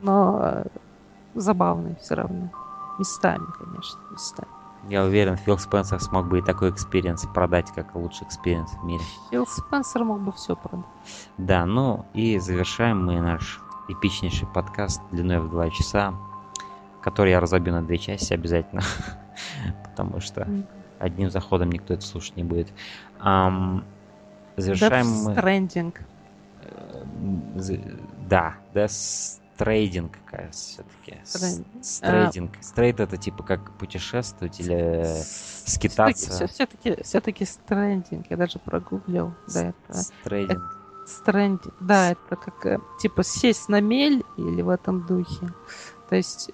[0.02, 0.64] но э,
[1.34, 2.50] забавные все равно.
[2.98, 4.59] Местами, конечно, местами.
[4.88, 9.02] Я уверен, Фил Спенсер смог бы и такой experience продать, как лучший experience в мире.
[9.30, 10.86] Фил Спенсер мог бы все продать.
[11.36, 16.14] Да, ну и завершаем мы наш эпичнейший подкаст длиной в два часа,
[17.02, 18.82] который я разобью на две части обязательно,
[19.84, 20.48] потому что
[20.98, 22.68] одним заходом никто это слушать не будет.
[23.18, 23.84] Ам,
[24.56, 25.32] завершаем Death мы...
[25.34, 25.94] Stranding.
[26.62, 27.04] э,
[28.28, 31.20] Да, Death Trading, кажется, все-таки.
[31.24, 32.52] Strand- Стрейдинг.
[32.62, 35.22] Стрейд это типа как путешествовать или э,
[35.66, 36.46] скитаться.
[36.46, 38.24] Все-таки, все-таки Stranding.
[38.30, 39.34] Я даже прогуглил.
[39.52, 40.62] Да, это Стрейдинг.
[41.06, 41.74] Stranding.
[41.80, 45.48] Да, это как э, типа сесть на мель или в этом духе.
[46.08, 46.50] То есть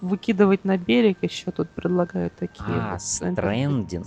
[0.00, 2.66] выкидывать на берег еще тут предлагают такие.
[2.68, 4.06] А, вот стрендинг.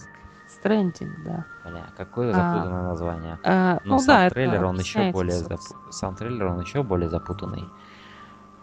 [0.64, 1.46] Stranding, да.
[1.66, 3.40] Бля, какое А, запутанное название.
[3.44, 6.84] А, Но ну сам да, это трейлер он еще более запу- сам трейлер он еще
[6.84, 7.66] более запутанный.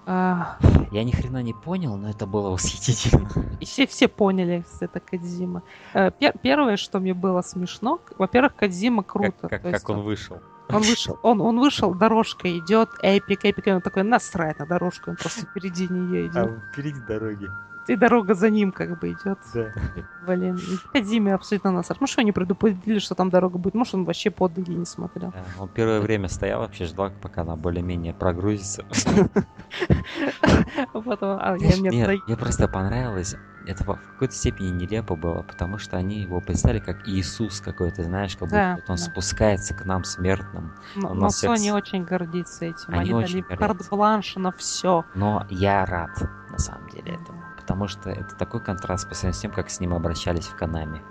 [0.06, 0.58] А,
[0.90, 3.28] Я ни хрена не понял, но это было восхитительно.
[3.60, 5.62] и все, все поняли, что это Кадзима.
[5.94, 9.32] Э, пер- первое, что мне было смешно, во-первых, Кадзима круто.
[9.42, 10.40] Как, как, есть как он вышел.
[10.68, 15.10] Он вышел, он, он вышел, дорожка идет, эпик, эпик, и он такой, насрать на дорожку,
[15.10, 16.60] он просто впереди нее идет.
[16.72, 17.48] впереди дороги.
[17.90, 19.38] И дорога за ним как бы идет.
[19.52, 19.72] Да.
[20.24, 22.00] Блин, и опять Зиме абсолютно насрать.
[22.00, 23.74] Может, они предупредили, что там дорога будет.
[23.74, 25.32] Может, он вообще под ноги не смотрел.
[25.32, 28.84] Да, Он первое время стоял вообще, ждал, пока она более-менее прогрузится.
[30.94, 33.34] А Потом, а, я мне Нет, мне просто понравилось.
[33.66, 38.36] Это в какой-то степени нелепо было, потому что они его представили как Иисус какой-то, знаешь,
[38.36, 39.02] как будто он да.
[39.02, 40.72] спускается к нам смертным.
[40.94, 42.88] Но, Sony очень гордится этим.
[42.88, 45.04] Они Они, очень дали карт-бланш на все.
[45.14, 46.10] Но я рад,
[46.50, 47.42] на самом деле, этому.
[47.70, 51.02] Потому что это такой контраст по сравнению с тем, как с ним обращались в Канаме.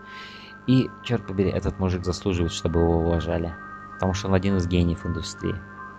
[0.68, 3.55] И, черт побери, этот мужик заслуживает, чтобы его уважали.
[3.93, 5.55] Потому что он один из гениев индустрии.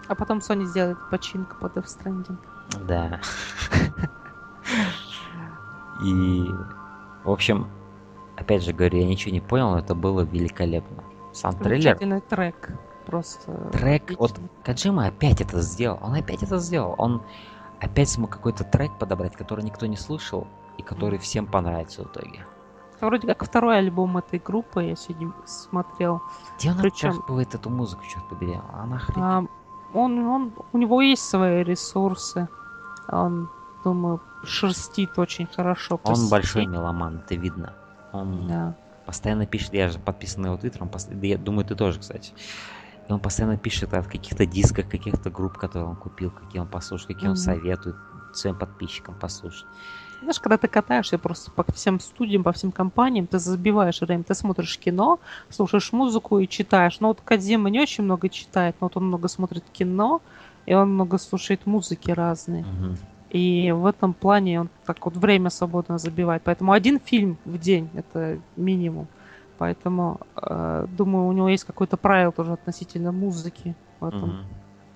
[0.07, 2.37] А потом Sony сделает починку под Death Stranding.
[2.87, 3.23] Да.
[6.05, 6.45] И,
[7.25, 7.67] в общем,
[8.37, 11.03] опять же говорю, я ничего не понял, но это было великолепно.
[11.33, 12.73] Сам трейлер, трек.
[13.07, 13.51] Просто...
[13.73, 14.51] трек, отличный.
[14.63, 17.23] Каджима опять это сделал, он опять это сделал, он
[17.81, 20.47] опять смог какой-то трек подобрать, который никто не слышал,
[20.79, 22.47] и который всем понравится в итоге.
[22.97, 26.21] Это вроде как второй альбом этой группы, я сегодня смотрел.
[26.59, 28.59] Где он Причем- откапывает эту музыку, черт побери?
[28.75, 29.23] Она хрень.
[29.23, 29.45] А,
[29.95, 32.49] он, он, у него есть свои ресурсы.
[33.09, 33.49] Он,
[33.85, 35.99] думаю, шерстит очень хорошо.
[36.05, 36.73] Он большой сети.
[36.73, 37.73] меломан, это видно.
[38.13, 38.75] Он Да.
[39.07, 41.99] постоянно пишет, я же подписан на его твиттер, он пос- да я думаю, ты тоже,
[42.01, 42.33] кстати.
[43.11, 47.09] И он постоянно пишет о каких-то дисках, каких-то групп, которые он купил, какие он послушал,
[47.09, 47.43] какие он Мгм.
[47.43, 47.97] советует
[48.33, 49.67] своим подписчикам послушать.
[50.21, 54.35] Знаешь, когда ты катаешься просто по всем студиям, по всем компаниям, ты забиваешь время, ты
[54.35, 57.01] смотришь кино, слушаешь музыку и читаешь.
[57.01, 60.23] Но вот Кадзима не очень много читает, но вот он много смотрит кино,
[60.67, 62.63] и он много слушает музыки разные.
[62.65, 62.97] Мгм.
[63.31, 66.43] И в этом плане он так вот время свободно забивает.
[66.45, 69.09] Поэтому один фильм в день это минимум.
[69.61, 74.39] Поэтому, э, думаю, у него есть какое-то правило тоже относительно музыки в этом Мгм.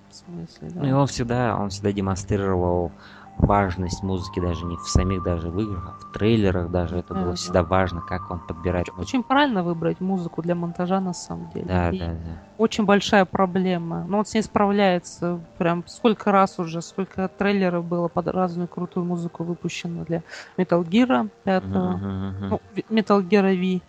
[0.09, 0.69] смысле.
[0.71, 0.79] да.
[0.81, 2.91] Ну и он всегда, он всегда демонстрировал
[3.37, 7.19] важность музыки даже не в самих даже в играх, а в трейлерах даже это Да,
[7.19, 7.35] было да.
[7.35, 8.87] всегда важно, как он подбирает.
[8.97, 11.67] Очень правильно выбрать музыку для монтажа на самом деле.
[11.67, 12.41] Да, И да, да.
[12.57, 14.05] Очень большая проблема.
[14.07, 15.41] Но он с ней справляется.
[15.59, 20.23] Прям сколько раз уже, сколько трейлеров было под разную крутую музыку выпущено для
[20.57, 22.49] Metal Gear 5, Мгм, мгм, мгм.
[22.49, 23.81] ну, Metal Gear V.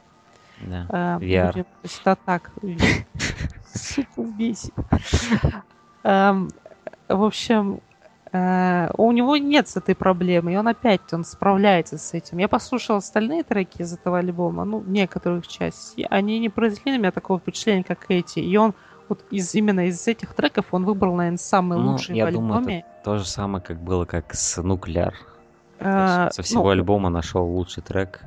[0.61, 0.87] Да.
[0.89, 1.47] Э, VR.
[1.53, 2.51] будем- то есть это так.
[3.75, 4.73] Сука, бесит.
[6.03, 6.49] Эм,
[7.09, 7.81] В общем,
[8.33, 12.39] э, у него нет с этой проблемы, и он опять он справляется с этим.
[12.39, 16.05] Я послушала остальные треки из этого альбома, ну, некоторых частей.
[16.11, 18.41] Они не произвели на меня такого впечатления, как эти.
[18.41, 18.75] И он
[19.09, 22.59] вот из, именно из этих треков он выбрал, наверное, самый Ну, лучший я в думаю,
[22.59, 22.85] альбоме.
[23.05, 25.15] То же самое, как было как с Нуклеар.
[25.79, 28.23] Э, Со всего ну, альбома нашел лучший трек.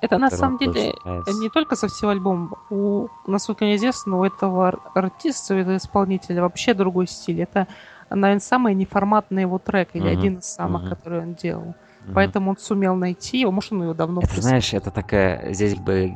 [0.00, 1.32] Это на самом деле нравится.
[1.34, 2.56] не только со всего альбома.
[2.70, 7.42] У, насколько мне известно, у этого ар- артиста, у этого исполнителя вообще другой стиль.
[7.42, 7.66] Это,
[8.08, 10.90] наверное, самый неформатный его трек, или один из самых, мгм.
[10.90, 11.74] который он делал.
[12.14, 13.52] Поэтому он сумел найти его.
[13.52, 15.52] Может, он его давно Это, знаешь, это такая...
[15.52, 16.12] Здесь бы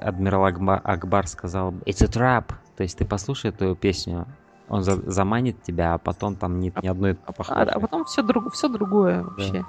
[0.00, 2.46] адмирал Акба- Акбар сказал It's a trap.
[2.76, 4.26] То есть ты послушай эту песню,
[4.68, 7.66] он за- заманит тебя, а потом там нет ни одной А, похожей.
[7.66, 9.64] да, а потом все, друг, все другое вообще.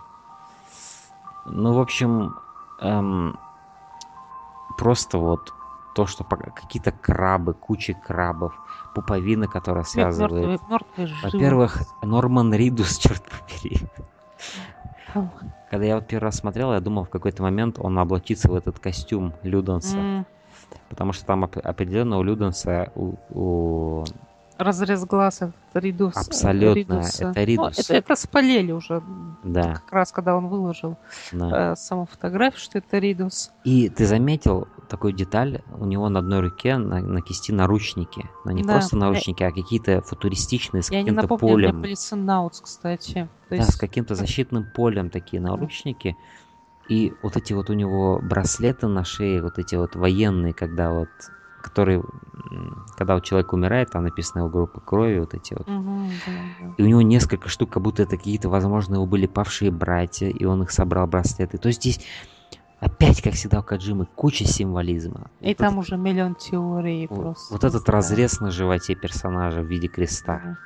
[1.45, 2.33] Ну, в общем,
[2.83, 3.35] эм,
[4.77, 5.53] просто вот
[5.93, 8.53] то, что какие-то крабы, куча крабов,
[8.93, 10.45] пуповина, которая связывает.
[11.21, 13.79] Во-первых, Норман Ридус, черт побери.
[15.69, 18.79] Когда я вот первый раз смотрел, я думал, в какой-то момент он облачится в этот
[18.79, 19.97] костюм Люденса.
[19.97, 20.25] м,
[20.89, 24.05] Потому что там оп- определенно у Люденса, у, у-
[24.57, 26.15] Разрез глаз, это Ридус.
[26.15, 27.29] Абсолютно, Ридуса.
[27.29, 27.79] это Ну, Ридус.
[27.79, 29.01] это, это спалили уже,
[29.43, 30.97] Да, как раз когда он выложил
[31.31, 31.71] да.
[31.71, 33.51] э, саму фотографию, что это Ридус.
[33.63, 38.29] И ты заметил такую деталь, у него на одной руке на, на кисти наручники.
[38.45, 38.73] Но не Да.
[38.73, 41.81] просто наручники, а какие-то футуристичные с Я не каким-то напомню, полем.
[41.81, 43.27] Полисенаутс, кстати.
[43.49, 46.15] То Да, есть с каким-то защитным полем такие наручники.
[46.89, 51.09] И вот эти вот у него браслеты на шее, вот эти вот военные, когда вот,
[51.63, 52.03] которые,
[52.51, 55.67] м, когда вот человек умирает, там написано его группа крови, вот эти вот.
[55.67, 56.73] Мгм, да, да.
[56.77, 60.43] И у него несколько штук, как будто это какие-то, возможно, его были павшие братья, и
[60.45, 61.57] он их собрал браслеты.
[61.57, 62.05] То есть здесь
[62.79, 65.31] опять, как всегда у Каджимы, куча символизма.
[65.39, 67.53] И Вот там этот- уже миллион теорий вот, просто.
[67.53, 67.93] вот этот Да.
[67.93, 70.57] разрез на животе персонажа в виде креста, Мгм.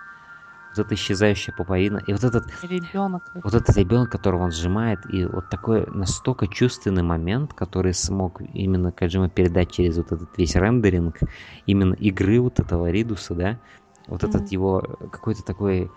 [0.77, 3.23] Вот эта исчезающая пуповина, и вот этот Ребенок.
[3.43, 8.91] вот этот ребенок, которого он сжимает, и вот такой настолько чувственный момент, который смог именно
[8.91, 11.19] Каджима передать через вот этот весь рендеринг,
[11.65, 13.59] именно игры вот этого Ридуса, да,
[14.07, 14.31] вот Мгм.
[14.31, 15.91] этот его какой-то такой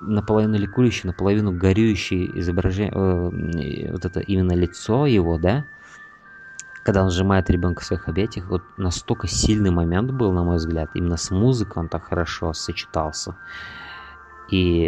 [0.00, 5.64] наполовину ликующий, наполовину горюющий изображение, э, вот это именно лицо его, да,
[6.88, 10.88] когда он сжимает ребенка в своих объятиях, вот настолько сильный момент был, на мой взгляд,
[10.94, 13.36] именно с музыкой он так хорошо сочетался.
[14.48, 14.86] И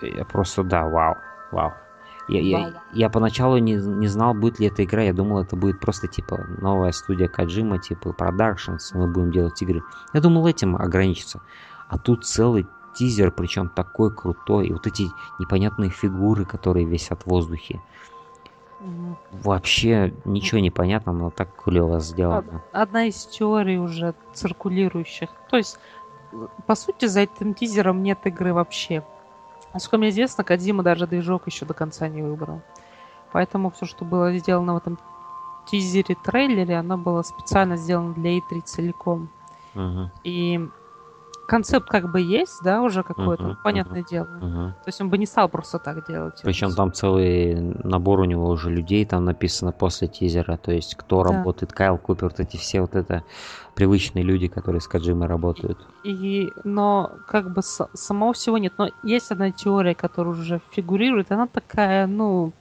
[0.00, 1.16] э, я просто, да, вау,
[1.50, 1.72] вау.
[2.28, 5.02] Я, я, я поначалу не, не знал, будет ли эта игра.
[5.02, 9.82] Я думал, это будет просто типа новая студия Каджима, типа Productions, мы будем делать игры.
[10.12, 11.40] Я думал, этим ограничиться.
[11.88, 14.68] А тут целый тизер, причем такой крутой.
[14.68, 15.08] И вот эти
[15.40, 17.80] непонятные фигуры, которые висят в воздухе.
[19.32, 22.62] Вообще ничего не понятно, но так клево сделано.
[22.72, 25.30] Одна из теорий уже циркулирующих.
[25.50, 25.78] То есть,
[26.66, 29.04] по сути, за этим тизером нет игры вообще.
[29.74, 32.62] Насколько мне известно, Кадима даже движок еще до конца не выбрал.
[33.32, 34.98] Поэтому все, что было сделано в этом
[35.66, 39.28] тизере, трейлере, оно было специально сделано для E3 целиком.
[39.74, 40.68] Мгм, И
[41.48, 44.26] концепт как бы есть, да, уже какой-то, Мгм, понятное дело.
[44.26, 44.72] мгм.
[44.84, 46.40] То есть он бы не стал просто так делать.
[46.44, 51.22] Причем там целый набор у него уже людей там написано после тизера, то есть кто
[51.24, 51.30] Да.
[51.32, 53.24] работает, Кайл Купер, вот эти все вот это
[53.74, 55.78] привычные люди, которые с Каджимой работают.
[56.04, 58.74] И, но как бы с- самого всего нет.
[58.78, 61.32] Но есть одна теория, которая уже фигурирует.
[61.32, 62.52] Она такая, ну,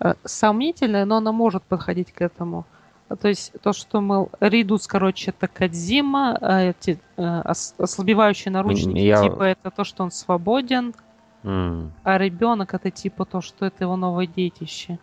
[0.00, 2.64] э, сомнительная, но она может подходить к этому.
[3.08, 8.50] А То есть то, что, мол, Ридус, короче, это Кадзима, а эти э, ос- ослабевающие
[8.50, 10.94] наручники, я- типа это то, что он свободен,
[11.42, 14.98] М, а ребенок это типа то, что это его новое детище.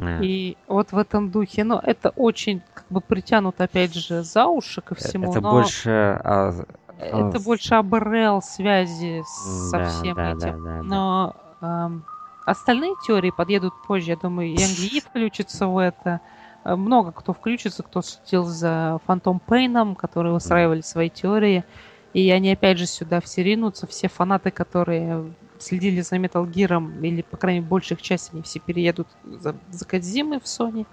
[0.00, 0.22] э.
[0.22, 4.80] И вот в этом духе, но это очень как бы притянуто опять же за уши
[4.80, 5.30] ко всему.
[5.32, 5.50] Это но...
[5.50, 5.90] больше...
[5.90, 6.52] а,
[7.00, 10.38] Это А, больше АБРЛ связи со да, всем да, этим.
[10.38, 10.82] да, да, да.
[10.82, 12.04] Но эм,
[12.44, 14.10] остальные теории подъедут позже.
[14.10, 16.20] Я думаю, Янгли включится в это.
[16.68, 21.64] Э, Много кто включится, кто следил за Фантом Пейном, которые выстраивали свои теории.
[22.12, 23.86] И они опять же сюда все ринутся.
[23.86, 28.60] Все фанаты, которые следили за Metal Gear, или, по крайней мере, больших часть, они все
[28.60, 30.86] переедут за, за Кодзимой в Sony.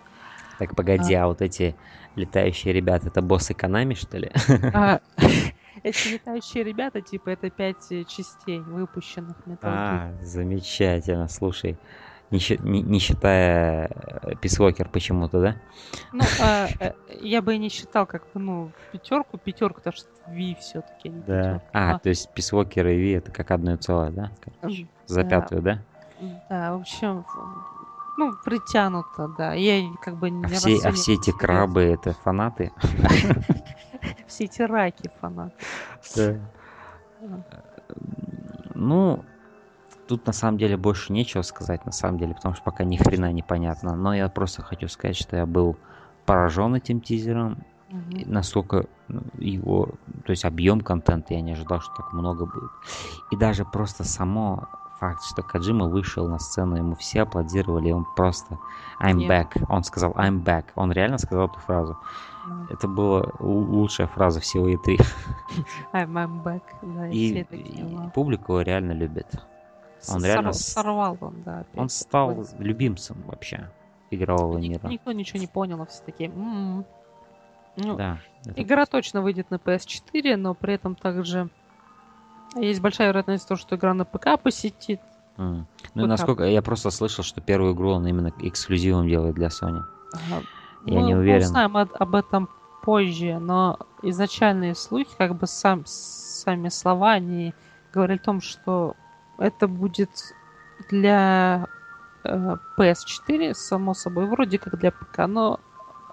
[0.60, 1.76] Так, погоди, а вот эти
[2.16, 4.32] летающие ребята, это боссы Канами, что ли?
[4.74, 5.02] А,
[5.84, 10.12] Эти летающие ребята, типа, это пять э, частей выпущенных Metal Gear.
[10.14, 11.78] А, замечательно, слушай.
[12.32, 15.56] Не, не- не считая э, Писвокер почему-то, да?
[16.12, 20.08] Ну, а, э, я бы и не считал, как бы, ну, пятерку, пятерку, потому что
[20.28, 21.10] Ви все-таки.
[21.10, 21.62] Да.
[21.72, 24.32] А, то есть Писвокер и Ви это как одно целое, да?
[24.60, 25.30] Короче, За да.
[25.30, 25.80] пятую, да?
[26.50, 27.26] Да, в общем,
[28.18, 29.54] ну, притянуто, да.
[29.54, 32.72] Я как бы не А все, а все эти крабы это фанаты?
[34.28, 35.54] Все эти раки фанаты.
[38.74, 39.26] Ну,
[40.08, 43.32] тут на самом деле больше нечего сказать, на самом деле, потому что пока ни хрена
[43.32, 43.96] не понятно.
[43.96, 45.78] Но я просто хочу сказать, что я был
[46.26, 47.58] поражен этим тизером.
[48.12, 49.90] И насколько ну, его,
[50.26, 52.72] то есть объем контента, я не ожидал, что так много будет.
[53.32, 54.68] И даже просто само
[55.00, 58.58] факт, что Каджима вышел на сцену, ему все аплодировали, он просто
[59.00, 59.30] I'm Нет.
[59.30, 59.66] back.
[59.70, 60.66] Он сказал I'm back.
[60.76, 61.98] Он реально сказал эту фразу.
[62.70, 65.00] Это была лу- лучшая фраза всего E3.
[65.94, 66.64] I'm, I'm back.
[66.82, 69.28] Да, И, и публика его реально любит.
[70.10, 71.60] Он Сор- реально Сорвал он, да.
[71.60, 71.80] опять.
[71.80, 72.48] Он стал Вот.
[72.60, 73.70] любимцем вообще
[74.12, 74.88] игрового Ник- мира.
[74.88, 76.30] Никто ничего не понял, а все такие.
[76.30, 76.86] «М-м».
[77.78, 78.20] Ну, Да.
[78.46, 81.50] это Игра точно выйдет на PS4, но при этом также
[82.56, 85.02] есть большая вероятность того, что игра на ПК посетит.
[85.38, 85.68] М.
[85.94, 86.08] Ну ПК.
[86.10, 89.82] насколько я просто слышал, что первую игру он именно эксклюзивом делает для Sony.
[90.14, 90.44] Ага.
[90.86, 91.44] Я Мы- не Мы уверен.
[91.44, 92.48] узнаем об, об этом
[92.84, 97.54] позже, но изначальные слухи, как бы сам, сами слова, они
[97.92, 98.96] говорили о том, что
[99.38, 100.10] это будет
[100.90, 101.68] для
[102.24, 105.60] э, PS4, само собой, вроде как для ПК, но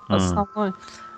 [0.08, 0.16] М.
[0.16, 0.72] основной,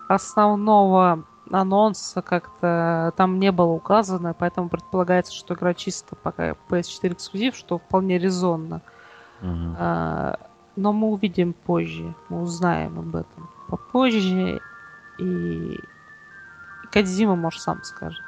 [0.09, 7.57] основного анонса как-то там не было указано, поэтому предполагается, что игра чисто пока PS4 эксклюзив,
[7.57, 8.81] что вполне резонно.
[9.79, 10.39] А,
[10.77, 14.61] но мы увидим позже, мы узнаем об этом попозже,
[15.19, 15.81] и
[16.93, 18.23] Кадзима, может, сам скажет.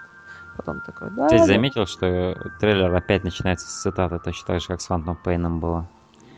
[0.57, 4.81] Потом такой, да, Ты заметил, что трейлер опять начинается с цитаты, точно так же, как
[4.81, 5.89] с Phantom Pain ом было?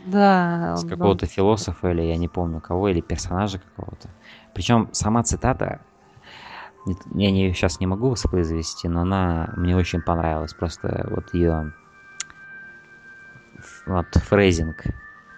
[0.07, 4.09] да, С он- какого-то философа или я не помню кого, или персонажа какого-то.
[4.55, 5.81] Причем сама цитата,
[7.15, 10.55] я не, сейчас не могу воспроизвести, но она мне очень понравилась.
[10.55, 11.73] Просто вот ее
[13.87, 14.85] вот phrasing.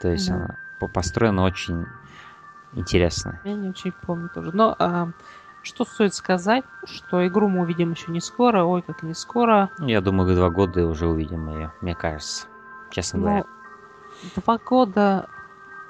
[0.01, 0.35] То есть Да.
[0.35, 1.85] она по- построена очень
[2.72, 3.41] интересно.
[3.45, 4.51] Я не очень помню тоже.
[4.55, 5.09] Но а,
[5.62, 9.70] что стоит сказать, что игру мы увидим еще не скоро, ой, как не скоро.
[9.78, 12.46] Ну, Я думаю, два года уже увидим ее, мне кажется.
[12.90, 13.44] Честно говоря.
[14.36, 15.28] Но два года...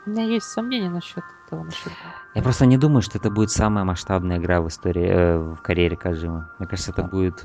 [0.06, 1.64] У меня есть сомнения насчет этого.
[1.64, 1.92] Насчет...
[2.34, 5.96] Я просто не думаю, что это будет самая масштабная игра в истории, э, в карьере
[5.96, 6.48] Каджимы.
[6.58, 7.08] Мне кажется, это Да.
[7.08, 7.44] будет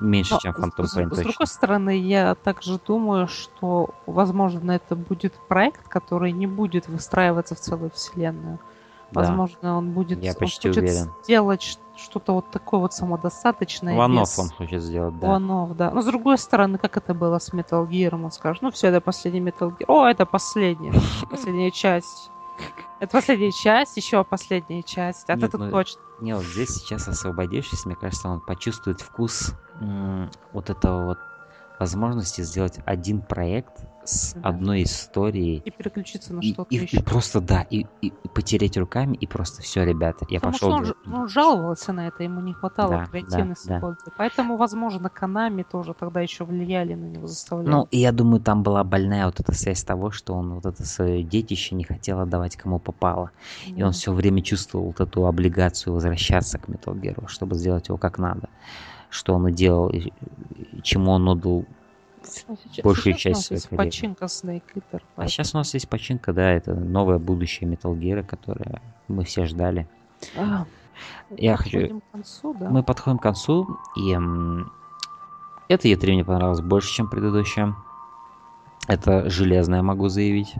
[0.00, 1.24] меньше, Но чем с- Phantom с, Pain с точно.
[1.24, 7.58] другой стороны, я также думаю, что, возможно, это будет проект, который не будет выстраиваться в
[7.60, 8.58] целую вселенную.
[9.12, 9.20] Да.
[9.20, 11.12] Возможно, он будет Я он почти хочет уверен.
[11.22, 13.96] сделать что-то вот такое вот самодостаточное.
[13.96, 15.28] Ванов без он хочет сделать, да.
[15.28, 15.90] Ванов, да.
[15.90, 19.00] Но с другой стороны, как это было с Metal Gear, он скажет, ну все, это
[19.00, 19.84] последний Metal Gear.
[19.88, 20.92] О, это последняя,
[21.30, 22.30] последняя часть.
[22.98, 25.28] Это последняя часть, еще последняя часть.
[25.28, 26.00] А Нет, ты ну, точно.
[26.20, 31.18] Не, вот здесь сейчас освободившись, мне кажется, он почувствует вкус м, вот этого вот
[31.78, 34.48] возможности сделать один проект с Да.
[34.50, 35.62] одной историей.
[35.64, 36.98] И переключиться на И, что-то и- еще.
[36.98, 40.84] и просто, да, и, и- и потереть руками, и просто все, ребята, я Потому пошел.
[40.84, 43.66] что он, ну, жаловался на это, ему не хватало Да, креативности.
[43.66, 43.96] да, да.
[44.16, 47.68] Поэтому, возможно, Канами тоже тогда еще влияли на него, заставляли.
[47.74, 50.86] Ну, и я думаю, там была больная вот эта связь того, что он вот это
[50.86, 53.32] свое детище не хотел отдавать кому попало.
[53.66, 53.86] И Да.
[53.86, 58.18] он все время чувствовал вот эту облигацию возвращаться к Metal Gear, чтобы сделать его как
[58.18, 58.48] надо.
[59.16, 60.12] Что он и делал, и,
[60.82, 61.64] чему он отдал.
[62.48, 63.90] Ну, сейчас- большую сейчас у часть нас есть своей карьеры.
[63.90, 65.02] починка Snake Eater.
[65.16, 69.46] А сейчас у нас есть починка, да, это новое будущее Metal Gear, которое мы все
[69.46, 69.88] ждали.
[70.36, 70.66] А,
[71.30, 72.68] Я хочу- подходим к концу, да?
[72.68, 74.10] Мы подходим к концу, и
[75.68, 77.74] это E3 мне понравилось больше, чем предыдущее.
[78.86, 80.54] Это железное, могу заявить.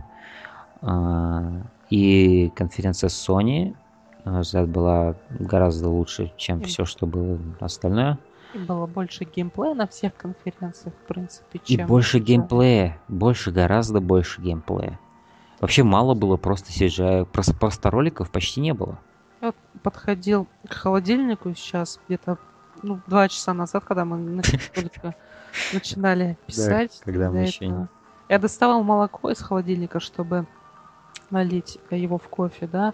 [0.81, 3.77] А, И конференция Sony,
[4.25, 8.19] на мой взгляд, была гораздо лучше, чем все, что было остальное.
[8.55, 11.87] И было больше геймплея на всех конференциях, в принципе, И чем...
[11.87, 12.25] больше уже.
[12.25, 14.99] геймплея, больше, гораздо больше геймплея.
[15.61, 18.99] Вообще мало было просто CGI, просто, просто роликов почти не было.
[19.41, 22.39] Я вот подходил к холодильнику сейчас, где-то
[22.83, 24.17] ну, два часа назад, когда мы
[25.73, 27.01] начинали писать.
[27.05, 27.89] когда мы еще.
[28.29, 30.47] Я доставал молоко из холодильника, чтобы
[31.31, 32.93] налить его в кофе, да,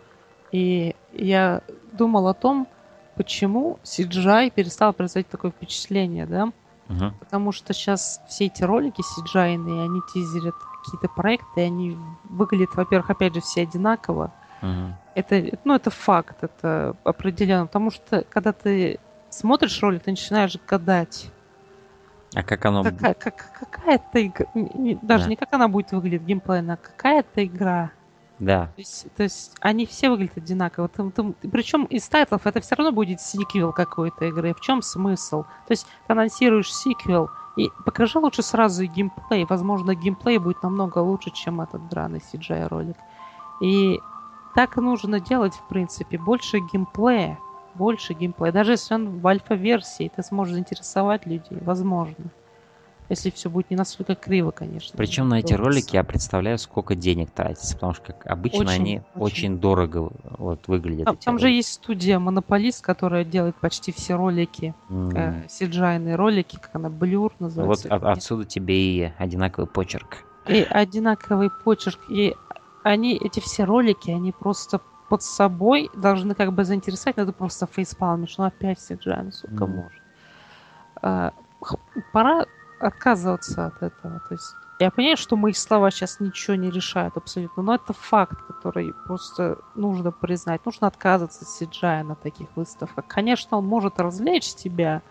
[0.51, 2.69] и я думал о том,
[3.17, 6.51] почему CGI перестал производить такое впечатление, да,
[6.89, 7.15] Мгм.
[7.21, 10.55] потому что сейчас все эти ролики CGI, они тизерят
[10.85, 14.95] какие-то проекты, и они выглядят, во-первых, опять же, все одинаково, Мгм.
[15.15, 17.67] это, ну, это факт, это определенно.
[17.67, 18.99] Потому что, когда ты
[19.31, 21.27] смотришь ролик, ты начинаешь гадать,
[22.35, 22.83] А как оно...
[22.83, 24.47] какая, как, какая-то игра,
[25.03, 25.31] даже Да.
[25.31, 27.93] не как она будет выглядеть геймплейно, а какая-то игра.
[28.39, 30.89] Да, То есть, то есть они все выглядят одинаково.
[30.89, 34.53] причем из тайтлов это все равно будет сиквел какой-то игры.
[34.55, 35.43] В чем смысл?
[35.43, 39.45] То есть ты анонсируешь сиквел, и покажи лучше сразу геймплей.
[39.45, 42.97] Возможно, геймплей будет намного лучше, чем этот драный CGI ролик.
[43.61, 44.01] И
[44.55, 46.19] так нужно делать, в принципе.
[46.19, 47.39] Больше геймплея.
[47.75, 48.53] Больше геймплея.
[48.53, 51.59] Даже если он в альфа-версии, ты сможешь заинтересовать людей.
[51.61, 52.31] Возможно.
[53.09, 54.97] Если все будет не настолько криво, конечно.
[54.97, 59.03] Причем на эти ролики я представляю, сколько денег тратится, потому что, как обычно, Очень, они
[59.15, 59.59] очень, очень.
[59.59, 61.05] дорого вот выглядят.
[61.07, 66.57] Там, эти там же есть студия Монополист, которая делает почти все ролики, э, CGI-ные ролики,
[66.57, 67.89] как она, Блюр Вот называется.
[67.89, 70.19] от- отсюда тебе и одинаковый почерк.
[70.49, 71.99] И одинаковый почерк.
[72.09, 72.37] И
[72.83, 77.67] они, эти все ролики, они просто под собой должны как бы заинтересовать, но это просто
[77.67, 78.39] фейспалмишь.
[78.39, 79.77] Ну опять CGI, ну сколько Мгм.
[79.77, 79.99] можно.
[81.03, 81.33] А,
[82.13, 82.47] пора
[82.83, 84.21] отказываться от этого.
[84.29, 88.43] То есть я понимаю, что мои слова сейчас ничего не решают абсолютно, но это факт,
[88.43, 90.65] который просто нужно признать.
[90.67, 93.07] Нужно отказываться от CGI на таких выставках.
[93.07, 95.03] Конечно, он может развлечь тебя.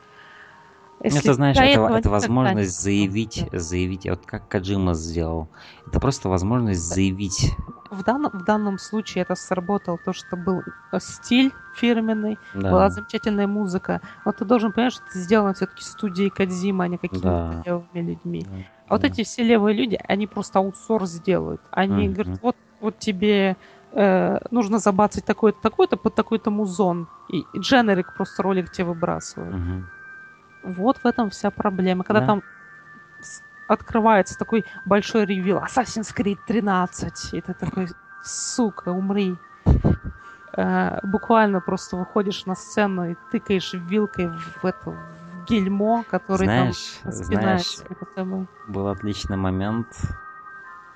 [1.03, 3.59] Ну, если это, знаешь, это, это возможность не заявить, было.
[3.59, 5.49] заявить, вот как Каджима сделал.
[5.87, 7.57] Это просто возможность заявить.
[7.89, 12.69] В данном, в данном случае это сработало, то, что был э, стиль фирменный, Да.
[12.71, 13.99] была замечательная музыка.
[14.25, 17.63] Но ты должен понять, что это сделано все-таки студией Кадзима, а не какими-то Да.
[17.65, 18.45] левыми людьми.
[18.45, 18.51] Да,
[18.87, 19.07] А вот да.
[19.07, 21.61] эти все левые люди, они просто аутсорс делают.
[21.71, 22.13] Они Мгм.
[22.13, 23.57] говорят, вот, вот тебе
[23.91, 27.07] э, нужно забацать такой-то, такой-то под такой-то музон.
[27.27, 29.55] И, и дженерик просто ролик тебе выбрасывают.
[29.55, 29.87] Мгм.
[30.63, 32.03] Вот в этом вся проблема.
[32.03, 32.27] Когда Да.
[32.27, 32.43] там
[33.67, 37.87] открывается такой большой ревил Assassin's Creed 13, и ты такой,
[38.23, 39.37] сука, умри.
[40.53, 44.27] Э, буквально просто выходишь на сцену и тыкаешь вилкой
[44.61, 47.77] в это в гельмо, который Знаешь, там знаешь,
[48.67, 49.87] был отличный момент.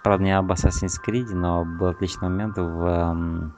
[0.03, 3.53] Правда, не об Assassin's Creed, но был отличный момент в, эм,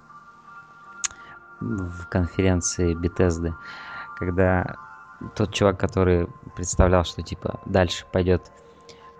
[1.59, 3.53] в конференции Bethesda,
[4.17, 4.77] когда
[5.35, 8.51] тот чувак, который представлял, что типа дальше пойдет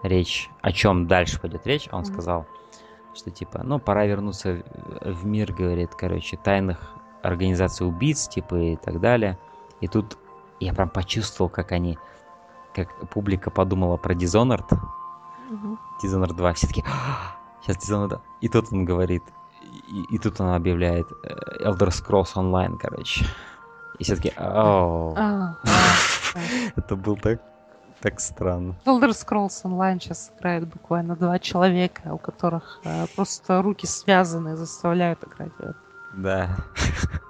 [0.03, 2.05] речь, о чем дальше пойдет речь, он Мгм.
[2.05, 2.47] сказал,
[3.15, 4.61] что типа, ну, пора вернуться
[5.03, 6.93] в- в мир, говорит, короче, тайных
[7.23, 9.37] организаций убийц, типа, и так далее.
[9.81, 10.17] И тут
[10.59, 11.97] я прям почувствовал, как они,
[12.73, 14.65] как публика подумала про Dishonored,
[15.49, 15.79] Мгм.
[16.03, 16.83] Dishonored 2, все таки
[17.61, 18.21] сейчас Dishonored 2.
[18.41, 19.23] И тут он говорит,
[19.61, 23.25] и, и тут он объявляет э, Elder Scrolls Online, короче.
[23.99, 26.39] И все таки А, а, а.
[26.75, 27.41] это был так,
[28.01, 28.75] так странно.
[28.85, 35.23] Elder Scrolls Online сейчас играют буквально два человека, у которых э, просто руки связаны, заставляют
[35.23, 35.51] играть.
[36.13, 36.57] Да.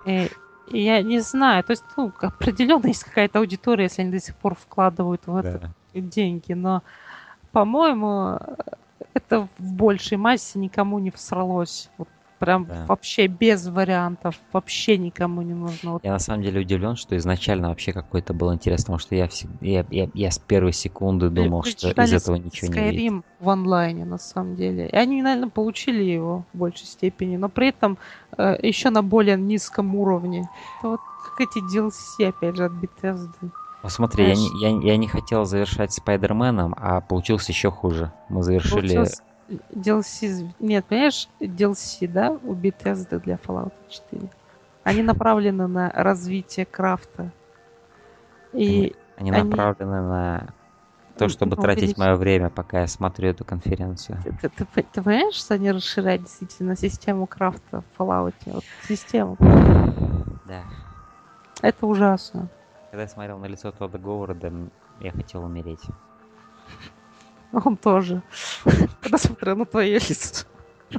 [0.05, 0.29] И,
[0.69, 4.35] и я не знаю, то есть, ну, определенно есть какая-то аудитория, если они до сих
[4.35, 5.99] пор вкладывают в это Да.
[6.01, 6.83] деньги, но,
[7.51, 8.39] по-моему,
[9.13, 11.89] это в большей массе никому не всралось.
[11.97, 12.07] Вот
[12.39, 12.85] прям Да.
[12.87, 15.99] вообще без вариантов, вообще никому не нужно.
[16.03, 19.57] Я на самом деле удивлен, что изначально вообще какой-то был интерес, потому что я, всег-
[19.61, 23.01] я, я, я с первой секунды думал, Вы что из этого ничего не выйдет.
[23.01, 24.87] Skyrim в онлайне, на самом деле.
[24.87, 27.97] И они, наверное, получили его в большей степени, но при этом
[28.37, 30.47] еще на более низком уровне.
[30.79, 33.51] Это вот как эти DLC, опять же, от Bethesda.
[33.81, 38.11] Посмотри, я не, я, я не хотел завершать Спайдерменом, а получилось еще хуже.
[38.27, 38.73] Мы завершили...
[38.95, 40.49] Получилось DLC...
[40.59, 44.29] Нет, понимаешь, DLC, да, у Bethesda для Fallout 4.
[44.83, 47.31] Они направлены на развитие крафта.
[48.53, 50.47] И Они они- направлены на
[51.17, 54.19] то, чтобы Ну, тратить увеличить- мое время, пока я смотрю эту конференцию.
[54.23, 58.35] ты, ты- ты- ты понимаешь, что они расширяют действительно систему крафта в Fallout?
[58.45, 59.35] Вот систему.
[60.45, 60.63] Да.
[61.61, 62.49] Это ужасно.
[62.91, 64.53] Когда я смотрел на лицо Тодда Говарда,
[65.01, 65.81] я хотел умереть.
[67.65, 68.21] Он тоже.
[69.01, 70.45] Когда смотрел на твое лицо.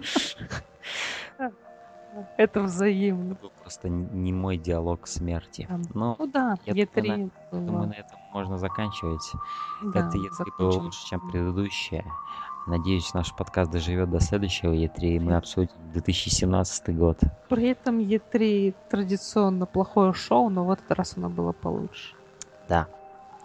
[2.37, 3.33] Это взаимно.
[3.33, 5.69] Это был просто не мой диалог смерти.
[5.95, 7.87] Но, Ну да, Я Е3 думаю, было.
[7.87, 9.31] на этом можно заканчивать.
[9.83, 12.05] Да, Это E3 было лучше, чем предыдущее.
[12.67, 17.19] Надеюсь, наш подкаст доживет до следующего E3, и мы обсудим 2017 год.
[17.49, 22.15] При этом Е3 традиционно плохое шоу, но в этот раз оно было получше.
[22.69, 22.89] Да.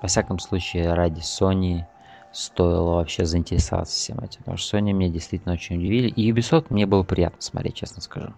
[0.01, 1.85] Во всяком случае, ради Sony
[2.33, 4.39] стоило вообще заинтересоваться всем этим.
[4.39, 6.09] Потому что Sony меня действительно очень удивили.
[6.09, 8.33] И Ubisoft мне было приятно смотреть, честно скажу.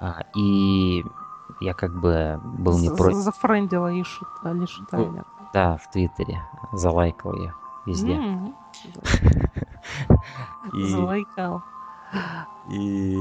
[0.00, 1.02] А, и
[1.60, 3.18] я как бы был не против.
[3.18, 5.24] Зафрендила Ишу, Алишу Ну, Тайнер.
[5.52, 6.42] Да, в Твиттере.
[6.72, 7.54] Залайкал ее
[7.86, 8.20] везде.
[10.72, 11.62] Залайкал.
[12.70, 13.16] и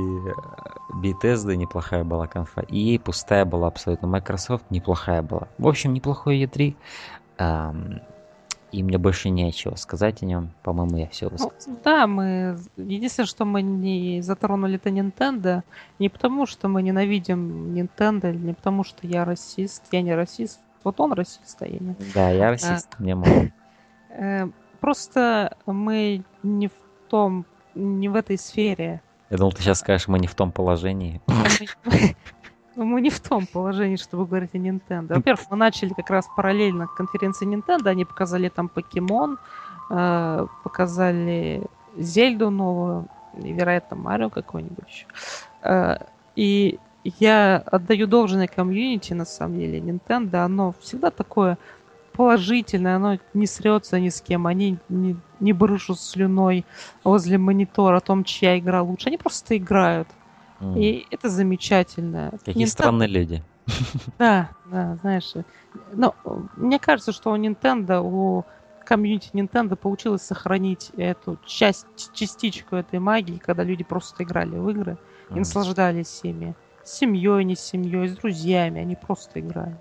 [0.93, 2.61] Bethesda неплохая была конфа.
[2.61, 4.07] И пустая была абсолютно.
[4.07, 5.47] Microsoft неплохая была.
[5.57, 6.75] В общем, неплохой E3.
[8.73, 10.49] И мне больше нечего сказать о нем.
[10.63, 11.77] По-моему, я все Ну, высказал.
[11.83, 12.57] да, мы...
[12.75, 15.61] Единственное, что мы не затронули, это Nintendo.
[15.99, 19.83] Не потому, что мы ненавидим Nintendo, не потому, что я расист.
[19.91, 20.59] Я не расист.
[20.83, 21.95] Вот он расист, а я не.
[22.15, 22.89] Да, я расист.
[22.97, 23.53] Мне можно.
[24.09, 24.47] Э,
[24.81, 26.73] Просто мы не в
[27.09, 27.45] том,
[27.75, 29.01] не в этой сфере.
[29.29, 31.21] Я думал, ты сейчас скажешь, мы не в том положении.
[32.75, 35.15] Мы- Мы не в том положении, чтобы говорить о Nintendo.
[35.15, 37.89] Во-первых, мы начали как раз параллельно к конференции Nintendo.
[37.89, 39.37] Они показали там покемон,
[39.89, 41.63] э, показали
[41.97, 43.07] Зельду новую,
[43.37, 45.05] и, вероятно, Марио какой-нибудь еще.
[45.63, 45.97] Э,
[46.35, 50.37] И я отдаю должное комьюнити, на самом деле, Nintendo.
[50.45, 51.57] Оно всегда такое
[52.13, 56.65] положительное, оно не срется ни с кем, они не, не брышут слюной
[57.03, 59.09] возле монитора о том, чья игра лучше.
[59.09, 60.07] Они просто играют.
[60.63, 62.31] М, И это замечательно.
[62.45, 63.43] Какие Nintendo- странные люди.
[64.19, 65.33] Да, да, знаешь.
[65.93, 68.45] Но э, мне кажется, что у Nintendo, у
[68.85, 74.97] комьюнити Nintendo получилось сохранить эту часть, частичку этой магии, когда люди просто играли в игры
[75.29, 76.53] и наслаждались ими.
[76.83, 79.75] С семьей, не с семьей, с друзьями, они просто играли.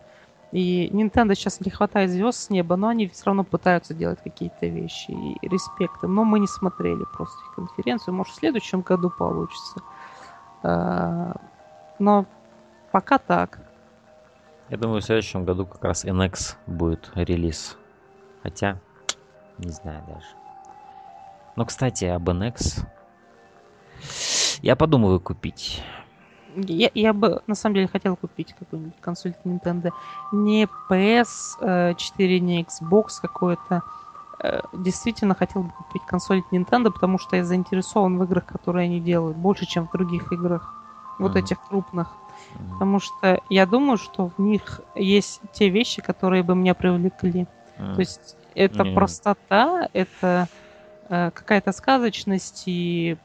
[0.53, 4.67] И Nintendo сейчас не хватает звезд с неба, но они все равно пытаются делать какие-то
[4.67, 5.11] вещи.
[5.11, 6.15] И респект им.
[6.15, 8.15] Но мы не смотрели просто их конференцию.
[8.15, 9.81] Может, в следующем году получится.
[10.63, 11.35] А,
[11.99, 12.27] Но
[12.91, 13.59] пока так.
[14.69, 17.77] Я думаю, в следующем году как раз NX будет релиз.
[18.43, 18.79] Хотя,
[19.59, 20.27] не знаю даже.
[21.57, 22.87] Но, кстати, об NX.
[24.63, 25.83] Я подумываю купить.
[26.57, 29.91] Я, я бы на самом деле хотел купить какую-нибудь консоль Nintendo.
[30.33, 33.83] Не PS4, не Xbox какой-то.
[34.43, 38.87] Э, Действительно хотел бы купить консоль от Nintendo, потому что я заинтересован в играх, которые
[38.87, 40.75] они делают, больше, чем в других играх.
[41.19, 41.39] Вот Мгм.
[41.45, 42.19] этих крупных.
[42.55, 47.49] М, Потому что я думаю, что в них есть те вещи, которые бы меня привлекли.
[47.79, 47.95] м.
[47.95, 48.95] То есть это Не.
[48.95, 50.49] простота, это
[51.11, 53.19] э, какая-то сказочность и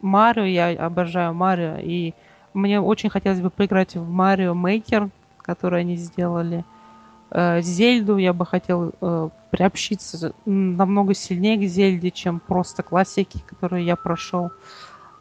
[0.00, 2.14] Марио, я обожаю Марио, и
[2.54, 6.58] мне очень хотелось бы поиграть в Марио Мейкер, который они сделали.
[6.60, 6.75] Э,
[7.30, 13.96] Зельду я бы хотел э, приобщиться намного сильнее к Зельде, чем просто классики, которые я
[13.96, 14.52] прошел.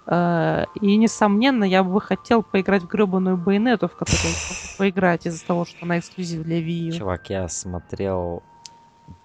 [0.08, 4.34] Э, И, несомненно, я бы хотел поиграть в гребаную байонету, в которую
[4.78, 6.92] поиграть из-за того, что она эксклюзив для Wii U.
[7.00, 8.44] Чувак, я смотрел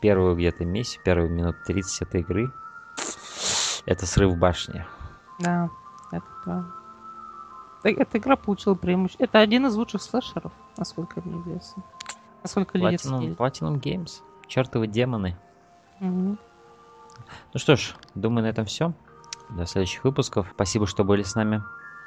[0.01, 2.51] первую где-то миссию, первую минут 30 этой игры.
[3.87, 4.85] Это срыв башни.
[5.39, 5.69] Да,
[6.13, 6.67] это правда.
[7.85, 9.25] Э- Эта игра получила преимущество.
[9.25, 11.83] Это один из лучших слэшеров, насколько мне известно.
[12.75, 13.37] Люди Platinum, оценили.
[13.37, 14.23] Platinum Games.
[14.47, 15.37] Чертовы демоны.
[16.01, 16.39] Мгм.
[17.53, 18.93] Ну что ж, думаю, на этом все.
[19.51, 20.47] До следующих выпусков.
[20.55, 21.63] Спасибо, что были с нами.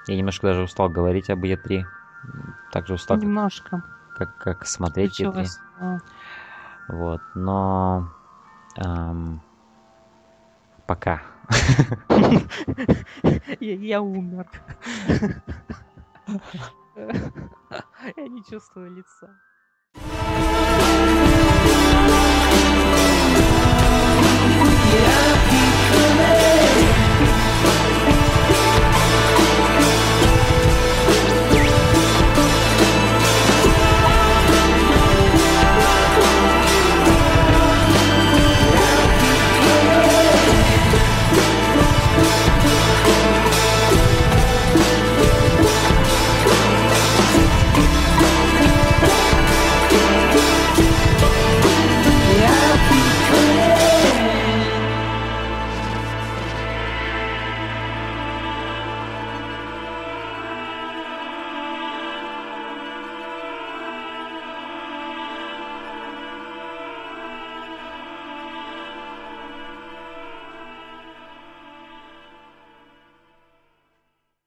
[0.08, 1.84] Я немножко даже устал говорить об Е3.
[2.26, 3.84] М, Также устал, Немножко.
[4.18, 5.24] как, как смотреть Е3.
[5.32, 5.60] Случилось.
[5.80, 5.98] а,
[6.90, 8.10] Вот, но...
[8.78, 9.42] ам,
[10.88, 11.22] пока.
[13.60, 14.48] Я умер.
[18.18, 19.30] Я не чувствую лица.